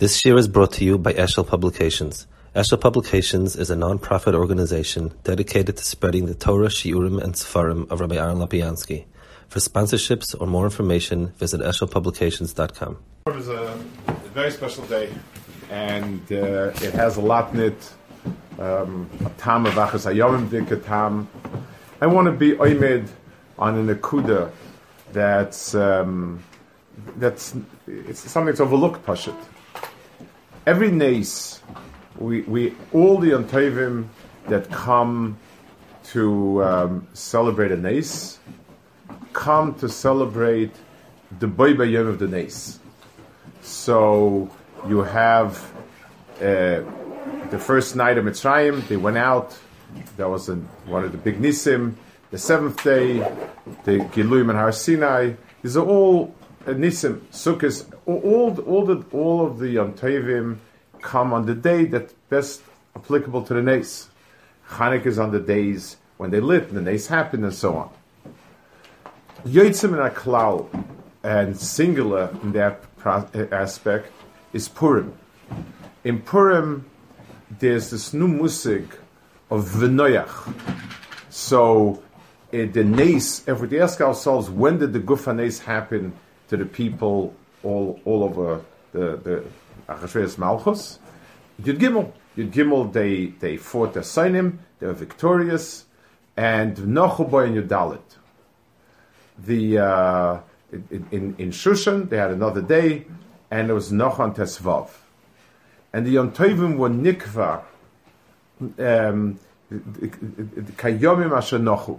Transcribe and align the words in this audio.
This 0.00 0.24
year 0.24 0.38
is 0.38 0.48
brought 0.48 0.72
to 0.72 0.84
you 0.86 0.96
by 0.96 1.12
Eshel 1.12 1.46
Publications. 1.46 2.26
Eshel 2.56 2.80
Publications 2.80 3.54
is 3.54 3.68
a 3.68 3.76
non-profit 3.76 4.34
organization 4.34 5.12
dedicated 5.24 5.76
to 5.76 5.84
spreading 5.84 6.24
the 6.24 6.34
Torah, 6.34 6.68
Shiurim, 6.68 7.22
and 7.22 7.34
Sefarim 7.34 7.86
of 7.90 8.00
Rabbi 8.00 8.16
Aaron 8.16 8.38
Lopiansky. 8.38 9.04
For 9.48 9.58
sponsorships 9.58 10.34
or 10.40 10.46
more 10.46 10.64
information, 10.64 11.34
visit 11.36 11.60
eshelpublications.com. 11.60 12.96
It 13.26 13.34
was 13.34 13.48
a 13.48 13.74
very 14.32 14.50
special 14.50 14.86
day, 14.86 15.12
and 15.68 16.22
uh, 16.32 16.72
it 16.76 16.94
has 16.94 17.18
a 17.18 17.20
lot 17.20 17.52
in 17.52 17.60
it. 17.60 17.92
Um, 18.58 19.10
tam 19.36 19.66
of 19.66 19.74
achas 19.74 20.10
hayomim. 20.10 21.26
I 22.00 22.06
want 22.06 22.24
to 22.24 22.32
be 22.32 22.52
oimed 22.52 23.10
on 23.58 23.76
an 23.76 23.94
akuda 23.94 24.50
that's 25.12 25.74
um, 25.74 26.42
that's 27.18 27.54
it's 27.86 28.20
something 28.20 28.46
that's 28.46 28.60
overlooked. 28.60 29.04
Pashut. 29.04 29.36
Every 30.70 30.92
nace, 30.92 31.60
we 32.16 32.42
we 32.42 32.72
all 32.92 33.18
the 33.18 33.30
antavim 33.30 34.06
that 34.46 34.70
come 34.70 35.36
to 36.12 36.62
um, 36.62 37.08
celebrate 37.12 37.72
a 37.72 37.76
nace 37.76 38.38
come 39.32 39.74
to 39.80 39.88
celebrate 39.88 40.70
the 41.40 41.48
Boiba 41.48 42.08
of 42.08 42.20
the 42.20 42.28
nace. 42.28 42.78
So 43.62 44.48
you 44.86 44.98
have 44.98 45.58
uh, 46.36 46.86
the 47.50 47.58
first 47.58 47.96
night 47.96 48.16
of 48.16 48.24
Mitzrayim, 48.24 48.86
they 48.86 48.96
went 48.96 49.18
out. 49.18 49.58
That 50.18 50.28
was 50.30 50.48
one 50.86 51.02
of 51.02 51.10
the 51.10 51.18
big 51.18 51.40
Nisim. 51.40 51.94
The 52.30 52.38
seventh 52.38 52.84
day, 52.84 53.18
the 53.82 53.98
Giluyim 54.14 54.50
and 54.50 54.58
Har 54.60 54.70
Sinai. 54.70 55.32
These 55.62 55.76
are 55.76 55.84
all 55.84 56.32
uh, 56.64 56.70
Nisim, 56.70 57.18
Sukkot. 57.32 57.92
All, 58.06 58.60
all, 58.60 58.84
the, 58.84 59.04
all 59.12 59.46
of 59.46 59.58
the 59.58 59.70
Yom 59.70 59.94
come 61.00 61.32
on 61.32 61.46
the 61.46 61.54
day 61.54 61.84
that's 61.84 62.12
best 62.28 62.62
applicable 62.96 63.42
to 63.44 63.54
the 63.54 63.62
Nace. 63.62 64.08
Chanukah 64.68 65.06
is 65.06 65.18
on 65.18 65.32
the 65.32 65.40
days 65.40 65.96
when 66.16 66.30
they 66.30 66.40
lit, 66.40 66.68
and 66.68 66.76
the 66.76 66.82
Nace 66.82 67.06
happened, 67.06 67.44
and 67.44 67.54
so 67.54 67.76
on. 67.76 67.90
Yotzim 69.44 69.98
and 69.98 70.14
Aklal, 70.14 70.68
and 71.22 71.56
singular 71.56 72.30
in 72.42 72.52
that 72.52 72.84
aspect, 73.52 74.12
is 74.52 74.68
Purim. 74.68 75.12
In 76.04 76.20
Purim, 76.20 76.84
there's 77.58 77.90
this 77.90 78.12
new 78.14 78.28
musig 78.28 78.86
of 79.50 79.68
V'noyach. 79.68 80.54
So, 81.30 82.02
uh, 82.52 82.66
the 82.72 82.84
nace, 82.84 83.46
if 83.48 83.60
we 83.60 83.80
ask 83.80 84.00
ourselves, 84.00 84.50
when 84.50 84.78
did 84.78 84.92
the 84.92 85.00
Gufa 85.00 85.60
happen 85.60 86.12
to 86.48 86.56
the 86.56 86.64
people 86.64 87.34
all, 87.62 88.00
all 88.04 88.24
over 88.24 88.60
the, 88.92 89.16
the 89.16 89.44
Achashverosh 89.90 90.38
Malchus? 90.38 90.98
Yud 91.62 91.78
Gimel. 91.78 92.12
Yud 92.36 92.52
Gimel, 92.52 92.92
they, 92.92 93.26
they 93.26 93.56
fought 93.56 93.94
the 93.94 94.00
Sainim, 94.00 94.58
they 94.78 94.86
were 94.86 94.92
victorious, 94.92 95.84
and 96.36 96.76
Nochuboy 96.76 97.48
and 97.48 97.68
Yudalit. 97.68 98.00
The, 99.38 99.78
uh, 99.78 100.40
in, 100.72 101.34
in 101.38 101.50
Shushan, 101.50 102.08
they 102.08 102.16
had 102.16 102.30
another 102.30 102.62
day, 102.62 103.06
and 103.50 103.68
it 103.68 103.72
was 103.72 103.90
Nochan 103.90 104.34
Tesvav. 104.36 104.90
And 105.92 106.06
the 106.06 106.10
Yom 106.12 106.32
were 106.78 106.88
Nikva, 106.88 107.62
um, 108.60 109.40
Kayomim 109.70 111.36
Asher 111.36 111.58
Nochu. 111.58 111.98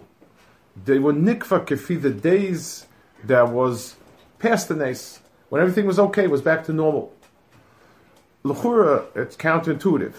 They 0.86 1.00
were 1.00 1.14
Nikva 1.14 1.66
Kefi, 1.66 2.02
the 2.02 2.12
days 2.12 2.86
that 3.26 3.50
was 3.50 3.96
past 4.40 4.70
the 4.70 4.76
Nace, 4.76 5.20
when 5.50 5.62
everything 5.62 5.86
was 5.86 6.00
okay, 6.00 6.28
was 6.28 6.42
back 6.42 6.64
to 6.66 6.74
normal. 6.74 7.14
L'chura, 8.44 9.06
it's 9.16 9.36
counterintuitive. 9.36 10.16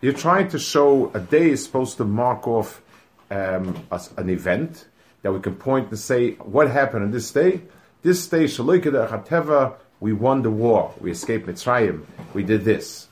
You're 0.00 0.12
trying 0.12 0.48
to 0.48 0.58
show 0.58 1.10
a 1.14 1.20
day 1.20 1.50
is 1.50 1.64
supposed 1.64 1.96
to 1.96 2.04
mark 2.04 2.46
off 2.46 2.82
um, 3.30 3.84
an 4.16 4.28
event, 4.28 4.86
that 5.22 5.32
we 5.32 5.40
can 5.40 5.54
point 5.54 5.88
and 5.88 5.98
say 5.98 6.32
what 6.32 6.70
happened 6.70 7.04
on 7.04 7.10
this 7.10 7.30
day. 7.30 7.62
This 8.02 8.26
day, 8.26 8.44
Hateva, 8.44 9.74
we 10.00 10.12
won 10.12 10.42
the 10.42 10.50
war. 10.50 10.92
We 11.00 11.12
escaped 11.12 11.46
Mitzrayim. 11.46 12.04
We 12.34 12.42
did 12.42 12.64
this. 12.64 13.08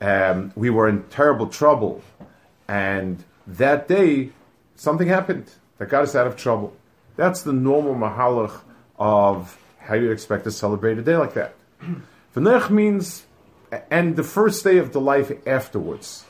Um, 0.00 0.52
we 0.54 0.70
were 0.70 0.88
in 0.88 1.02
terrible 1.10 1.48
trouble, 1.48 2.02
and 2.68 3.22
that 3.46 3.88
day 3.88 4.30
something 4.76 5.08
happened 5.08 5.50
that 5.78 5.88
got 5.88 6.04
us 6.04 6.14
out 6.14 6.26
of 6.26 6.36
trouble. 6.36 6.74
That's 7.16 7.42
the 7.42 7.52
normal 7.52 7.94
mahalach 7.94 8.60
of 8.98 9.58
how 9.78 9.94
you 9.94 10.10
expect 10.10 10.44
to 10.44 10.50
celebrate 10.50 10.98
a 10.98 11.02
day 11.02 11.16
like 11.16 11.34
that. 11.34 11.54
V'nech 12.34 12.70
means, 12.70 13.24
and 13.90 14.16
the 14.16 14.22
first 14.22 14.64
day 14.64 14.78
of 14.78 14.92
the 14.92 15.00
life 15.00 15.30
afterwards. 15.46 16.24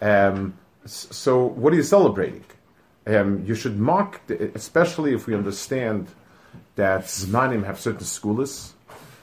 Um, 0.00 0.54
so, 0.84 1.44
what 1.44 1.72
are 1.72 1.76
you 1.76 1.82
celebrating? 1.82 2.44
Um, 3.06 3.44
you 3.46 3.54
should 3.54 3.78
mark, 3.78 4.26
the, 4.26 4.50
especially 4.54 5.14
if 5.14 5.26
we 5.26 5.34
understand 5.34 6.08
that 6.76 7.04
Zmanim 7.04 7.64
have 7.64 7.80
certain 7.80 8.06
skulas, 8.06 8.72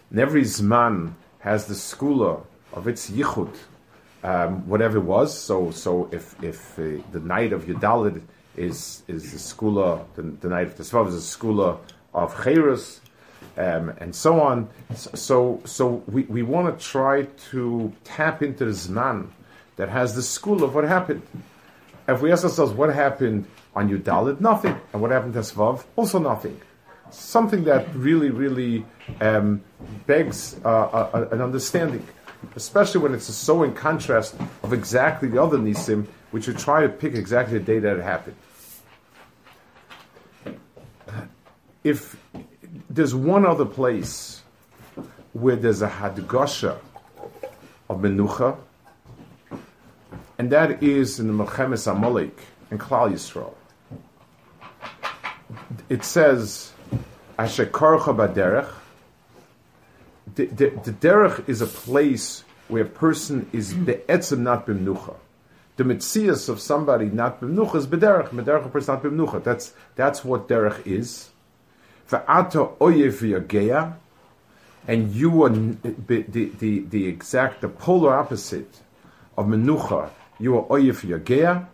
and 0.09 0.19
every 0.19 0.41
Zman 0.41 1.13
has 1.39 1.65
the 1.65 1.73
skula 1.73 2.43
of 2.73 2.87
its 2.87 3.09
yichud, 3.09 3.55
um, 4.23 4.67
whatever 4.67 4.97
it 4.97 5.03
was. 5.03 5.37
So, 5.37 5.71
so 5.71 6.09
if 6.11 6.35
if 6.43 6.77
uh, 6.77 7.01
the 7.11 7.19
night 7.19 7.53
of 7.53 7.65
Yudalid 7.65 8.21
is 8.55 9.03
is 9.07 9.31
the 9.31 9.37
skula, 9.37 10.05
the, 10.15 10.23
the 10.23 10.49
night 10.49 10.67
of 10.67 10.75
Tesvav 10.75 11.07
is 11.07 11.15
the 11.15 11.37
skula 11.37 11.79
of 12.13 12.35
Cheirus, 12.35 12.99
um, 13.57 13.89
and 13.99 14.15
so 14.15 14.41
on. 14.41 14.69
So, 14.93 15.61
so 15.65 16.03
we, 16.07 16.23
we 16.23 16.43
want 16.43 16.77
to 16.77 16.85
try 16.85 17.23
to 17.51 17.93
tap 18.03 18.43
into 18.43 18.65
the 18.65 18.71
Zman 18.71 19.29
that 19.77 19.89
has 19.89 20.15
the 20.15 20.21
school 20.21 20.63
of 20.63 20.75
what 20.75 20.83
happened. 20.83 21.21
If 22.07 22.21
we 22.21 22.31
ask 22.31 22.43
ourselves 22.43 22.71
what 22.73 22.93
happened 22.93 23.45
on 23.75 23.89
Yudalit, 23.89 24.39
nothing. 24.39 24.79
And 24.93 25.01
what 25.01 25.11
happened 25.11 25.33
to 25.33 25.39
Svav? 25.39 25.83
Also 25.95 26.19
nothing. 26.19 26.59
Something 27.11 27.63
that 27.65 27.93
really, 27.95 28.29
really 28.29 28.85
um, 29.21 29.61
begs 30.05 30.59
uh, 30.63 30.67
uh, 30.67 31.27
an 31.31 31.41
understanding, 31.41 32.05
especially 32.55 33.01
when 33.01 33.13
it's 33.13 33.25
so 33.25 33.63
in 33.63 33.73
contrast 33.73 34.35
of 34.63 34.73
exactly 34.73 35.29
the 35.29 35.41
other 35.41 35.57
Nisim, 35.57 36.07
which 36.31 36.47
you 36.47 36.53
try 36.53 36.81
to 36.81 36.89
pick 36.89 37.13
exactly 37.13 37.57
the 37.57 37.63
day 37.63 37.79
that 37.79 37.97
it 37.97 38.03
happened. 38.03 38.35
If 41.83 42.17
there's 42.95 43.13
one 43.13 43.45
other 43.45 43.65
place 43.65 44.41
where 45.33 45.55
there's 45.55 45.81
a 45.81 45.89
Hadgasha 45.89 46.77
of 47.89 47.97
Menucha, 47.99 48.57
and 50.37 50.51
that 50.51 50.81
is 50.81 51.19
in 51.19 51.27
the 51.27 51.45
Mechemes 51.45 51.91
Amalek 51.91 52.37
and 52.71 52.79
Klal 52.79 53.11
Yisrael 53.11 53.53
it 55.89 56.03
says, 56.03 56.71
Asher 57.37 57.65
Karcha 57.65 58.15
Baderech. 58.15 58.71
The, 60.35 60.45
the, 60.47 60.69
the 60.83 60.91
derech 60.91 61.47
is 61.47 61.61
a 61.61 61.67
place 61.67 62.43
where 62.67 62.83
a 62.83 62.87
person 62.87 63.47
is 63.53 63.73
be'etzem 63.73 64.39
not 64.39 64.65
b'mnucha. 64.65 65.15
The 65.77 65.83
mitzias 65.83 66.49
of 66.49 66.59
somebody 66.59 67.05
not 67.05 67.39
b'mnucha 67.39 67.75
is 67.75 67.87
b'derech. 67.87 68.29
B'derech 68.29 68.65
a 68.65 68.69
person 68.69 68.95
not 68.95 69.03
b'mnucha. 69.03 69.43
That's, 69.43 69.73
that's 69.95 70.25
what 70.25 70.47
derech 70.47 70.85
is. 70.85 71.29
V'ata 72.09 72.77
oyev. 72.77 73.95
And 74.87 75.11
you 75.15 75.43
are 75.43 75.49
the, 75.49 76.21
the, 76.27 76.79
the 76.79 77.07
exact, 77.07 77.61
the 77.61 77.69
polar 77.69 78.15
opposite 78.15 78.81
of 79.37 79.47
menucha. 79.47 80.09
You 80.39 80.57
are 80.59 80.63
oyev 80.63 81.01
v'yageya. 81.01 81.67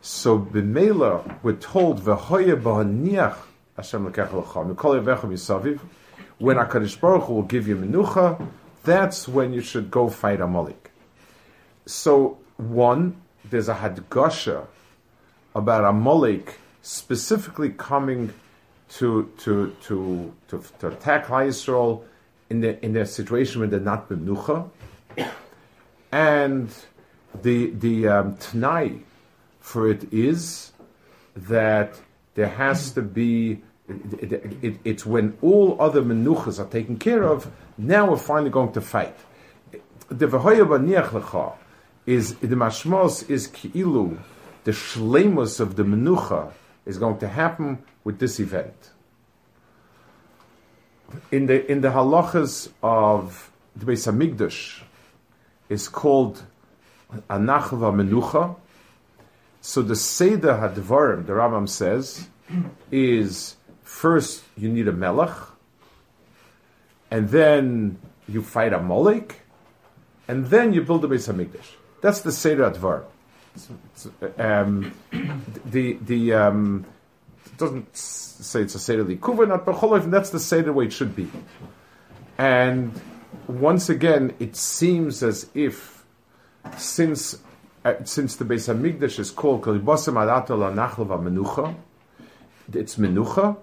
So 0.00 0.38
b'meila 0.38 1.42
we're 1.42 1.54
told 1.54 2.00
v'hoye 2.00 2.60
b'haniach 2.60 3.36
Hashem 3.76 4.10
lekech 4.10 4.32
l'cham 4.32 4.74
mikol 4.74 5.00
yevechem 5.00 5.30
yisaviv. 5.30 5.80
When 6.38 6.56
Hakadosh 6.56 7.00
Baruch 7.00 7.24
Hu 7.24 7.34
will 7.34 7.42
give 7.42 7.68
you 7.68 7.76
menucha, 7.76 8.44
that's 8.82 9.28
when 9.28 9.52
you 9.52 9.60
should 9.60 9.90
go 9.90 10.08
fight 10.08 10.40
Amalek. 10.40 10.90
So 11.86 12.38
one, 12.56 13.20
there's 13.48 13.68
a 13.68 13.74
hadgasha 13.74 14.66
about 15.54 15.84
Amalek 15.84 16.58
specifically 16.82 17.70
coming 17.70 18.32
to 18.90 19.30
to 19.38 19.74
to 19.82 20.32
to, 20.48 20.62
to 20.78 20.88
attack 20.88 21.26
Yisrael 21.26 22.02
in 22.50 22.60
the 22.60 22.82
in 22.84 22.92
the 22.92 23.04
situation 23.04 23.60
when 23.60 23.70
they're 23.70 23.80
not 23.80 24.08
benucha, 24.08 24.70
and 26.10 26.70
the 27.42 27.70
the 27.70 28.08
um, 28.08 28.36
for 29.60 29.90
it 29.90 30.12
is 30.12 30.72
that 31.36 32.00
there 32.34 32.48
has 32.48 32.92
to 32.92 33.02
be, 33.02 33.60
it, 33.88 34.32
it, 34.32 34.52
it, 34.62 34.80
it's 34.84 35.04
when 35.04 35.36
all 35.42 35.76
other 35.80 36.02
menuchas 36.02 36.58
are 36.58 36.68
taken 36.68 36.96
care 36.96 37.22
of, 37.24 37.50
now 37.76 38.10
we're 38.10 38.16
finally 38.16 38.50
going 38.50 38.72
to 38.72 38.80
fight. 38.80 39.16
The 40.08 40.26
V'hoya 40.26 41.54
is, 42.06 42.34
the 42.36 42.56
mashmos 42.56 43.28
is 43.28 43.48
ki'ilu, 43.48 44.18
the 44.64 44.70
shlemus 44.70 45.60
of 45.60 45.76
the 45.76 45.82
menucha 45.82 46.52
is 46.88 46.98
going 46.98 47.18
to 47.18 47.28
happen 47.28 47.78
with 48.02 48.18
this 48.18 48.40
event. 48.40 48.90
In 51.30 51.46
the, 51.46 51.70
in 51.70 51.82
the 51.82 51.88
halachas 51.88 52.70
of 52.82 53.52
the 53.76 53.84
Beis 53.84 54.10
Hamikdash 54.10 54.82
is 55.68 55.86
called 55.86 56.42
Anachva 57.28 57.92
Menucha. 57.92 58.56
So 59.60 59.82
the 59.82 59.96
Seder 59.96 60.54
Hadvarim, 60.54 61.26
the 61.26 61.34
Rambam 61.34 61.68
says, 61.68 62.26
is 62.90 63.56
first 63.82 64.42
you 64.56 64.70
need 64.70 64.88
a 64.88 64.92
melech, 64.92 65.36
and 67.10 67.28
then 67.28 67.98
you 68.26 68.42
fight 68.42 68.72
a 68.72 68.78
molek, 68.78 69.32
and 70.26 70.46
then 70.46 70.72
you 70.72 70.82
build 70.82 71.02
the 71.02 71.08
Beis 71.08 71.30
Hamikdash. 71.32 71.68
That's 72.00 72.22
the 72.22 72.32
Seder 72.32 72.70
Advar. 72.70 73.04
Um, 74.38 74.92
the 75.64 75.98
the 76.00 76.32
um, 76.34 76.86
doesn't 77.56 77.96
say 77.96 78.62
it's 78.62 78.74
a 78.74 78.78
Seder 78.78 79.04
Likuva, 79.04 79.48
not 79.48 79.64
Becholof, 79.64 80.10
that's 80.10 80.30
the 80.30 80.40
Seder 80.40 80.72
way 80.72 80.86
it 80.86 80.92
should 80.92 81.14
be. 81.16 81.28
And 82.38 82.98
once 83.46 83.88
again, 83.88 84.34
it 84.38 84.54
seems 84.56 85.22
as 85.22 85.50
if 85.54 86.04
since 86.76 87.38
uh, 87.84 87.94
since 88.04 88.36
the 88.36 88.44
Beis 88.44 88.72
Hamikdash 88.72 89.18
is 89.18 89.30
called 89.30 89.62
Anachlava 89.62 91.18
Menucha, 91.20 91.74
it's 92.72 92.96
Menucha, 92.96 93.56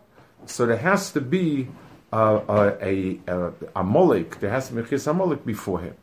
so 0.46 0.66
there 0.66 0.78
has 0.78 1.12
to 1.12 1.22
be 1.22 1.68
a, 2.12 2.18
a, 2.18 3.20
a, 3.28 3.48
a 3.76 3.84
Molek, 3.84 4.40
there 4.40 4.50
has 4.50 4.68
to 4.70 4.74
be 4.74 4.82
a 4.82 4.84
Molek 4.84 5.46
beforehand. 5.46 5.98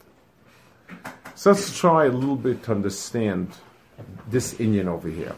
So 1.35 1.51
let's 1.51 1.77
try 1.77 2.05
a 2.05 2.11
little 2.11 2.37
bit 2.37 2.63
to 2.65 2.73
understand 2.73 3.49
this 4.29 4.59
Indian 4.61 4.89
over 4.89 5.09
here. 5.09 5.35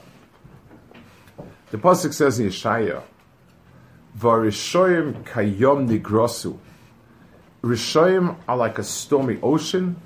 The 1.71 1.79
pasuk 1.79 2.13
says 2.13 2.39
in 2.39 2.49
Yeshaya, 2.49 3.03
"Varishoyim 4.19 5.25
kayom 5.25 5.89
nigrosu." 5.89 6.59
Rishoyim 7.63 8.37
are 8.47 8.57
like 8.57 8.79
a 8.79 8.85
stormy 8.85 9.39
ocean. 9.43 9.97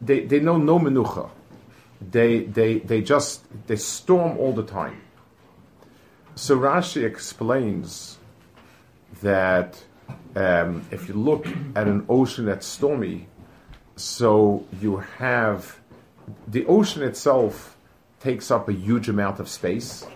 They, 0.00 0.24
they 0.24 0.40
know 0.40 0.56
no 0.56 0.78
menucha. 0.78 1.28
They, 2.00 2.44
they, 2.44 2.78
they 2.78 3.02
just 3.02 3.44
they 3.66 3.76
storm 3.76 4.38
all 4.38 4.52
the 4.52 4.64
time. 4.64 5.00
So 6.34 6.58
Rashi 6.58 7.04
explains 7.04 8.18
that 9.20 9.84
um, 10.34 10.84
if 10.90 11.08
you 11.08 11.14
look 11.14 11.46
at 11.76 11.86
an 11.86 12.06
ocean 12.08 12.46
that's 12.46 12.66
stormy, 12.66 13.28
so 13.96 14.64
you 14.80 14.96
have 15.18 15.78
the 16.46 16.66
ocean 16.66 17.02
itself 17.02 17.76
takes 18.20 18.50
up 18.50 18.68
a 18.68 18.72
huge 18.72 19.08
amount 19.08 19.40
of 19.40 19.48
space. 19.48 20.06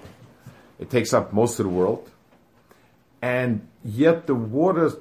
It 0.78 0.90
takes 0.90 1.12
up 1.12 1.32
most 1.32 1.58
of 1.58 1.64
the 1.64 1.70
world. 1.72 2.10
And 3.22 3.66
yet 3.84 4.26
the 4.26 4.34
water 4.34 4.92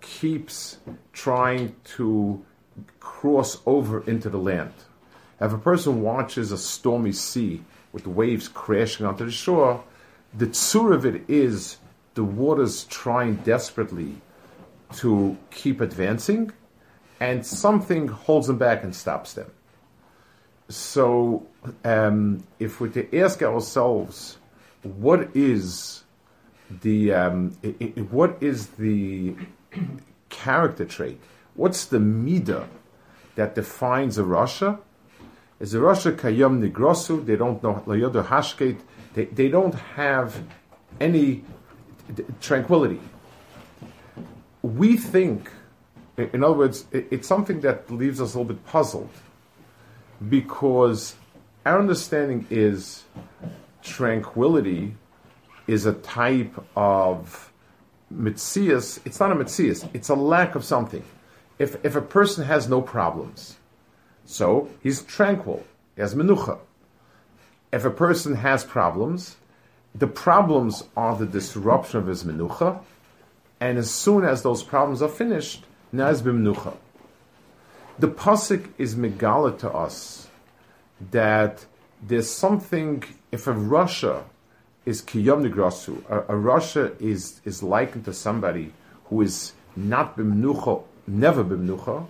keeps 0.00 0.78
trying 1.12 1.74
to 1.96 2.44
cross 3.00 3.60
over 3.66 4.02
into 4.08 4.30
the 4.30 4.38
land. 4.38 4.72
If 5.40 5.52
a 5.52 5.58
person 5.58 6.00
watches 6.02 6.52
a 6.52 6.58
stormy 6.58 7.12
sea 7.12 7.62
with 7.92 8.04
the 8.04 8.10
waves 8.10 8.48
crashing 8.48 9.04
onto 9.06 9.24
the 9.24 9.32
shore, 9.32 9.82
the 10.32 10.46
tzur 10.46 10.94
of 10.94 11.04
it 11.04 11.28
is 11.28 11.76
the 12.14 12.24
water's 12.24 12.84
trying 12.84 13.36
desperately 13.36 14.16
to 14.94 15.36
keep 15.50 15.80
advancing, 15.80 16.52
and 17.20 17.44
something 17.44 18.08
holds 18.08 18.46
them 18.46 18.58
back 18.58 18.84
and 18.84 18.94
stops 18.94 19.32
them. 19.34 19.50
So, 20.68 21.46
um, 21.84 22.44
if 22.58 22.80
we're 22.80 22.88
to 22.88 23.18
ask 23.18 23.42
ourselves, 23.42 24.38
what 24.82 25.36
is 25.36 26.04
the 26.82 27.12
um, 27.12 27.56
it, 27.62 27.76
it, 27.80 28.12
what 28.12 28.38
is 28.40 28.68
the 28.68 29.34
character 30.30 30.86
trait? 30.86 31.20
What's 31.54 31.84
the 31.86 31.98
midah 31.98 32.66
that 33.34 33.54
defines 33.54 34.16
a 34.16 34.22
rasha? 34.22 34.78
Is 35.60 35.74
a 35.74 35.78
rasha 35.78 36.16
kayam 36.16 36.66
nigrosu? 36.66 37.24
They 37.24 37.36
don't 37.36 37.62
know 37.62 37.82
layodu. 37.86 38.78
They, 39.12 39.26
they 39.26 39.48
don't 39.48 39.74
have 39.74 40.42
any 40.98 41.44
tranquility. 42.40 43.00
We 44.62 44.96
think, 44.96 45.50
in 46.16 46.42
other 46.42 46.54
words, 46.54 46.86
it's 46.90 47.28
something 47.28 47.60
that 47.60 47.90
leaves 47.90 48.20
us 48.20 48.34
a 48.34 48.38
little 48.38 48.54
bit 48.54 48.66
puzzled 48.66 49.10
because 50.28 51.14
our 51.64 51.78
understanding 51.78 52.46
is 52.50 53.04
tranquility 53.82 54.94
is 55.66 55.86
a 55.86 55.92
type 55.92 56.54
of 56.76 57.52
mitzias. 58.12 59.00
It's 59.04 59.20
not 59.20 59.32
a 59.32 59.34
mitzias, 59.34 59.88
it's 59.94 60.08
a 60.08 60.14
lack 60.14 60.54
of 60.54 60.64
something. 60.64 61.04
If, 61.58 61.82
if 61.84 61.94
a 61.94 62.02
person 62.02 62.44
has 62.44 62.68
no 62.68 62.82
problems, 62.82 63.56
so 64.24 64.68
he's 64.82 65.02
tranquil, 65.02 65.64
he 65.94 66.02
has 66.02 66.14
menucha. 66.14 66.58
If 67.72 67.84
a 67.84 67.90
person 67.90 68.36
has 68.36 68.64
problems, 68.64 69.36
the 69.94 70.06
problems 70.06 70.84
are 70.96 71.16
the 71.16 71.26
disruption 71.26 71.98
of 72.00 72.06
his 72.06 72.24
menucha, 72.24 72.80
and 73.60 73.78
as 73.78 73.90
soon 73.90 74.24
as 74.24 74.42
those 74.42 74.62
problems 74.62 75.02
are 75.02 75.08
finished, 75.08 75.64
now 75.92 76.08
is 76.08 76.22
b'menucha. 76.22 76.76
The 77.98 78.08
pasuk 78.08 78.68
is 78.76 78.96
megala 78.96 79.58
to 79.60 79.70
us 79.70 80.28
that 81.10 81.64
there's 82.02 82.30
something. 82.30 83.04
If 83.30 83.46
a 83.46 83.52
rasha 83.52 84.24
is 84.84 85.02
kiyom 85.02 85.48
nigrasu, 85.48 86.02
a, 86.08 86.20
a 86.20 86.36
rasha 86.36 87.00
is 87.00 87.40
is 87.44 87.62
likened 87.62 88.04
to 88.06 88.12
somebody 88.12 88.72
who 89.06 89.22
is 89.22 89.52
not 89.76 90.16
b'menucha, 90.16 90.82
never 91.06 91.44
b'menucha. 91.44 92.06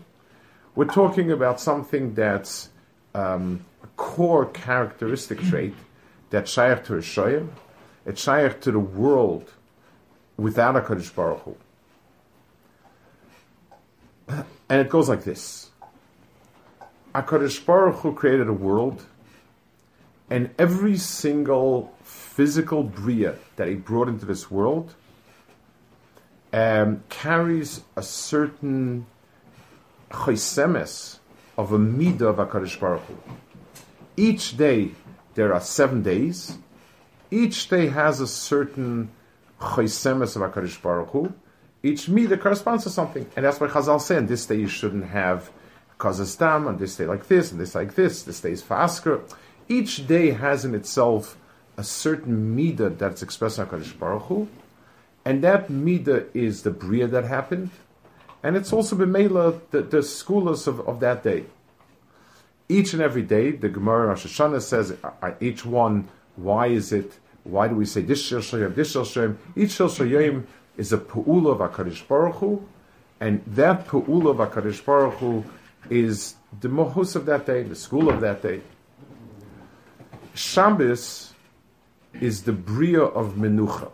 We're 0.75 0.87
talking 0.87 1.31
about 1.31 1.61
something 1.61 2.15
that's 2.15 2.71
um, 3.15 3.65
a 3.83 3.87
core 3.97 4.47
characteristic 4.47 5.41
trait 5.41 5.75
that 6.31 6.49
shaykh 6.49 6.85
to 6.85 6.95
Rishoyim, 6.95 7.49
it's 8.05 8.23
shaykh 8.23 8.61
to 8.63 8.73
the 8.73 8.79
world 8.81 9.53
without 10.37 10.77
a 10.77 10.81
Kaddish 10.81 11.11
Baruch 11.11 11.43
Hu. 11.43 11.57
And 14.69 14.81
it 14.81 14.89
goes 14.89 15.09
like 15.09 15.23
this. 15.23 15.71
HaKadosh 17.15 17.65
Baruch 17.65 17.97
Hu 17.97 18.13
created 18.13 18.49
a 18.49 18.53
world, 18.53 19.05
and 20.29 20.51
every 20.59 20.97
single 20.97 21.95
physical 22.03 22.83
bria 22.83 23.37
that 23.57 23.69
he 23.69 23.75
brought 23.75 24.09
into 24.09 24.27
this 24.27 24.51
world 24.51 24.95
um, 26.53 27.05
carries 27.09 27.83
a 27.95 28.03
certain 28.03 29.07
chaysemes 30.11 31.19
of 31.57 31.73
a 31.73 31.79
midah 31.79 32.23
of 32.23 32.37
HaKadosh 32.37 32.81
Baruch 32.81 33.03
Hu. 33.03 33.17
Each 34.17 34.57
day, 34.57 34.91
there 35.35 35.55
are 35.55 35.61
seven 35.61 36.03
days, 36.03 36.59
each 37.31 37.69
day 37.69 37.89
has 37.89 38.21
a 38.21 38.27
certain 38.27 39.11
chaysemes 39.61 40.37
of 40.37 40.43
HaKadosh 40.43 40.83
Baruch 40.83 41.11
Hu. 41.11 41.33
Each 41.83 42.07
midah 42.07 42.41
corresponds 42.41 42.85
to 42.85 42.91
something. 42.91 43.29
And 43.37 43.45
that's 43.45 43.61
why 43.61 43.69
Chazal 43.69 44.01
said, 44.01 44.27
this 44.27 44.47
day 44.47 44.57
you 44.57 44.69
shouldn't 44.69 45.07
have 45.07 45.51
kazastam, 46.05 46.67
on 46.67 46.77
this 46.79 46.97
day 46.97 47.07
like 47.07 47.29
this, 47.29 47.51
and 47.51 47.61
this 47.61 47.75
like 47.75 47.95
this, 47.95 48.23
this 48.23 48.41
day 48.41 48.53
is 48.53 48.63
fasker. 48.63 49.23
Each 49.69 50.07
day 50.07 50.31
has 50.31 50.65
in 50.65 50.75
itself 50.75 51.37
a 51.77 51.85
certain 51.85 52.57
midah 52.57 52.99
that's 52.99 53.23
expressed 53.23 53.59
in 53.59 53.67
HaKadosh 53.67 53.99
Baruch 53.99 54.23
Hu. 54.25 54.49
And 55.25 55.43
that 55.43 55.69
midah 55.69 56.27
is 56.35 56.63
the 56.63 56.71
bria 56.71 57.07
that 57.07 57.25
happened. 57.25 57.71
And 58.43 58.57
it's 58.57 58.73
also 58.73 58.95
b'meila 58.95 59.61
the, 59.71 59.83
the 59.83 59.99
schoolers 59.99 60.67
of, 60.67 60.87
of 60.87 61.01
that 61.01 61.23
day. 61.23 61.45
Each 62.69 62.93
and 62.93 63.03
every 63.03 63.23
day, 63.23 63.51
the 63.51 63.69
Gemara 63.69 64.09
Rosh 64.09 64.27
Hashanah 64.27 64.63
says, 64.63 64.95
each 65.41 65.65
one, 65.65 66.09
why 66.37 66.67
is 66.67 66.93
it 66.93 67.19
why 67.45 67.69
do 67.69 67.75
we 67.75 67.85
say 67.85 68.01
this 68.01 68.25
Shir 68.25 68.39
Shoyim, 68.39 68.75
this 68.75 68.93
Shir 68.93 69.01
Shoyim? 69.01 69.37
Each 69.55 69.73
Shir 69.73 69.85
Shoyim 69.85 70.45
is 70.77 70.93
a 70.93 70.99
Pu'ula 70.99 71.53
of 71.53 71.73
HaKadosh 71.73 72.09
Baruch 72.09 72.37
Hu, 72.37 72.67
and 73.21 73.43
that 73.47 73.87
Pu'ula 73.87 74.31
of 74.31 74.51
HaKadosh 74.51 74.85
Baruch 74.85 75.15
Hu 75.15 75.45
is 75.91 76.35
the 76.61 76.69
Mohus 76.69 77.17
of 77.17 77.27
that 77.27 77.47
day, 77.47 77.63
the 77.63 77.75
school 77.75 78.09
of 78.09 78.21
that 78.21 78.43
day. 78.43 78.63
Shabbos 80.35 81.33
is 82.21 82.43
the 82.43 82.53
Bria 82.53 83.03
of 83.03 83.35
Menucha. 83.35 83.91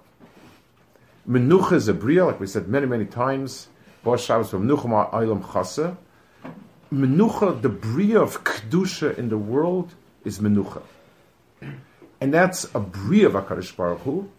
Menucha 1.29 1.73
is 1.73 1.89
a 1.89 1.95
Bria, 1.95 2.25
like 2.25 2.41
we 2.41 2.47
said 2.47 2.69
many, 2.69 2.87
many 2.87 3.05
times. 3.05 3.69
Bosh 4.03 4.25
Shabbos 4.25 4.51
from 4.51 4.67
Menucha 4.67 5.11
Ma'aylam 5.11 5.43
Chasa. 5.43 5.97
Menucha, 6.93 7.61
the 7.61 7.69
Bria 7.69 8.21
of 8.21 8.43
Kedusha 8.45 9.17
in 9.17 9.29
the 9.29 9.39
world, 9.39 9.95
is 10.25 10.39
Menucha. 10.39 10.83
And 12.21 12.35
that's 12.35 12.65
a 12.75 12.81
bria 12.81 13.29
of 13.29 13.33
HaKadosh 13.33 13.75
Baruch 13.77 14.01
Hu, 14.01 14.31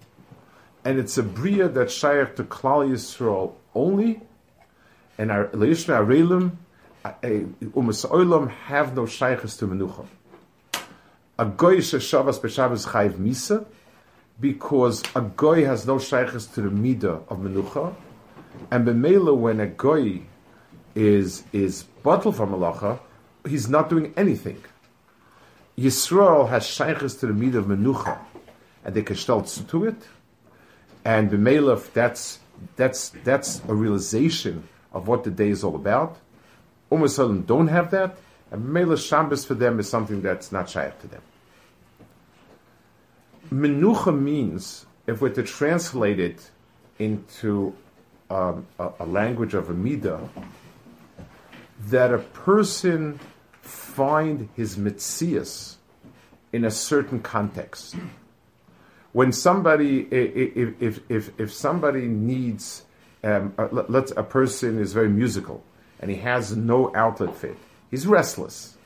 and 0.85 0.99
it's 0.99 1.17
a 1.17 1.23
bria 1.23 1.67
that 1.67 1.89
shaykh 1.89 2.35
to 2.35 2.43
Klal 2.43 2.87
Yisrael 2.87 3.53
only, 3.73 4.21
and 5.17 5.31
our 5.31 5.47
Leishma 5.47 6.05
Arelim, 6.05 6.57
Umas 7.03 8.05
Oilam 8.09 8.49
have 8.49 8.95
no 8.95 9.05
shaykhs 9.05 9.57
to 9.57 9.67
Menucha. 9.67 10.05
A 11.39 11.45
goy 11.45 11.77
sheshavas 11.77 12.39
b'shavas 12.39 12.87
chayv 12.87 13.13
misa, 13.13 13.65
because 14.39 15.01
a 15.15 15.21
goy 15.21 15.65
has 15.65 15.87
no 15.87 15.95
shaykhs 15.97 16.53
to 16.53 16.61
the 16.61 16.69
midah 16.69 17.23
of 17.27 17.39
Menucha, 17.39 17.95
and 18.69 18.87
b'meila 18.87 19.35
when 19.35 19.59
a 19.59 19.67
goy 19.67 20.21
is 20.93 21.43
is 21.51 21.83
bottle 22.03 22.31
for 22.31 22.45
malacha, 22.45 22.99
he's 23.47 23.67
not 23.67 23.89
doing 23.89 24.13
anything. 24.15 24.61
Yisrael 25.77 26.49
has 26.49 26.63
shaykhs 26.67 27.15
to 27.15 27.25
the 27.27 27.33
meat 27.33 27.55
of 27.55 27.65
menucha, 27.65 28.19
and 28.85 28.93
they 28.93 29.01
can 29.01 29.15
to 29.15 29.85
it, 29.85 29.95
and 31.03 31.31
b'meilaf 31.31 31.91
that's 31.93 32.39
that's 32.75 33.09
that's 33.23 33.61
a 33.67 33.73
realization 33.73 34.67
of 34.93 35.07
what 35.07 35.23
the 35.23 35.31
day 35.31 35.49
is 35.49 35.63
all 35.63 35.75
about. 35.75 36.17
Umm 36.91 37.43
don't 37.43 37.67
have 37.67 37.91
that, 37.91 38.17
and 38.51 38.65
Mela 38.65 38.97
Shabbos 38.97 39.45
for 39.45 39.53
them 39.53 39.79
is 39.79 39.89
something 39.89 40.21
that's 40.21 40.51
not 40.51 40.69
shaykh 40.69 40.99
to 41.01 41.07
them. 41.07 41.21
Menucha 43.51 44.17
means, 44.17 44.85
if 45.07 45.21
we're 45.21 45.29
to 45.29 45.43
translate 45.43 46.19
it 46.19 46.51
into 46.99 47.73
um, 48.29 48.65
a, 48.79 48.91
a, 48.99 49.05
language 49.05 49.53
of 49.53 49.69
a 49.69 49.73
midah, 49.73 50.27
that 51.87 52.13
a 52.13 52.19
person 52.19 53.19
find 53.61 54.49
his 54.55 54.77
mitzias 54.77 55.75
in 56.53 56.65
a 56.65 56.71
certain 56.71 57.19
context. 57.21 57.95
When 59.13 59.31
somebody, 59.33 60.07
if, 60.11 60.81
if, 60.81 60.99
if, 61.09 61.39
if 61.39 61.53
somebody 61.53 62.07
needs, 62.07 62.83
um, 63.23 63.53
a, 63.57 63.65
let's, 63.65 64.11
a 64.15 64.23
person 64.23 64.79
is 64.79 64.93
very 64.93 65.09
musical 65.09 65.63
and 66.01 66.09
he 66.09 66.17
has 66.17 66.55
no 66.55 66.93
outlet 66.95 67.35
fit, 67.35 67.57
he's 67.89 68.07
restless. 68.07 68.77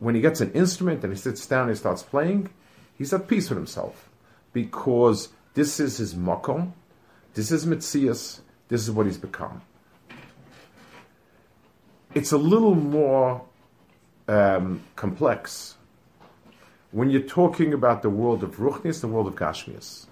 When 0.00 0.14
he 0.14 0.20
gets 0.20 0.40
an 0.40 0.52
instrument 0.52 1.04
and 1.04 1.12
he 1.12 1.18
sits 1.18 1.46
down 1.46 1.62
and 1.62 1.70
he 1.70 1.76
starts 1.76 2.02
playing, 2.02 2.50
he's 2.96 3.12
at 3.12 3.28
peace 3.28 3.48
with 3.48 3.58
himself 3.58 4.08
because 4.52 5.28
this 5.54 5.78
is 5.78 5.98
his 5.98 6.14
makom, 6.14 6.72
this 7.34 7.52
is 7.52 7.64
mitzias, 7.66 8.40
this 8.68 8.82
is 8.82 8.90
what 8.90 9.06
he's 9.06 9.18
become. 9.18 9.62
It's 12.14 12.32
a 12.32 12.38
little 12.38 12.74
more 12.74 13.44
um, 14.28 14.82
complex 14.96 15.76
when 16.92 17.10
you're 17.10 17.22
talking 17.22 17.74
about 17.74 18.02
the 18.02 18.10
world 18.10 18.44
of 18.44 18.56
Ruchnis, 18.56 19.00
the 19.00 19.08
world 19.08 19.26
of 19.26 19.34
Gashmias. 19.34 20.06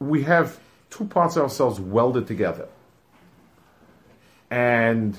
We 0.00 0.24
have 0.24 0.58
two 0.90 1.04
parts 1.04 1.36
of 1.36 1.44
ourselves 1.44 1.78
welded 1.78 2.26
together. 2.26 2.68
And 4.50 5.18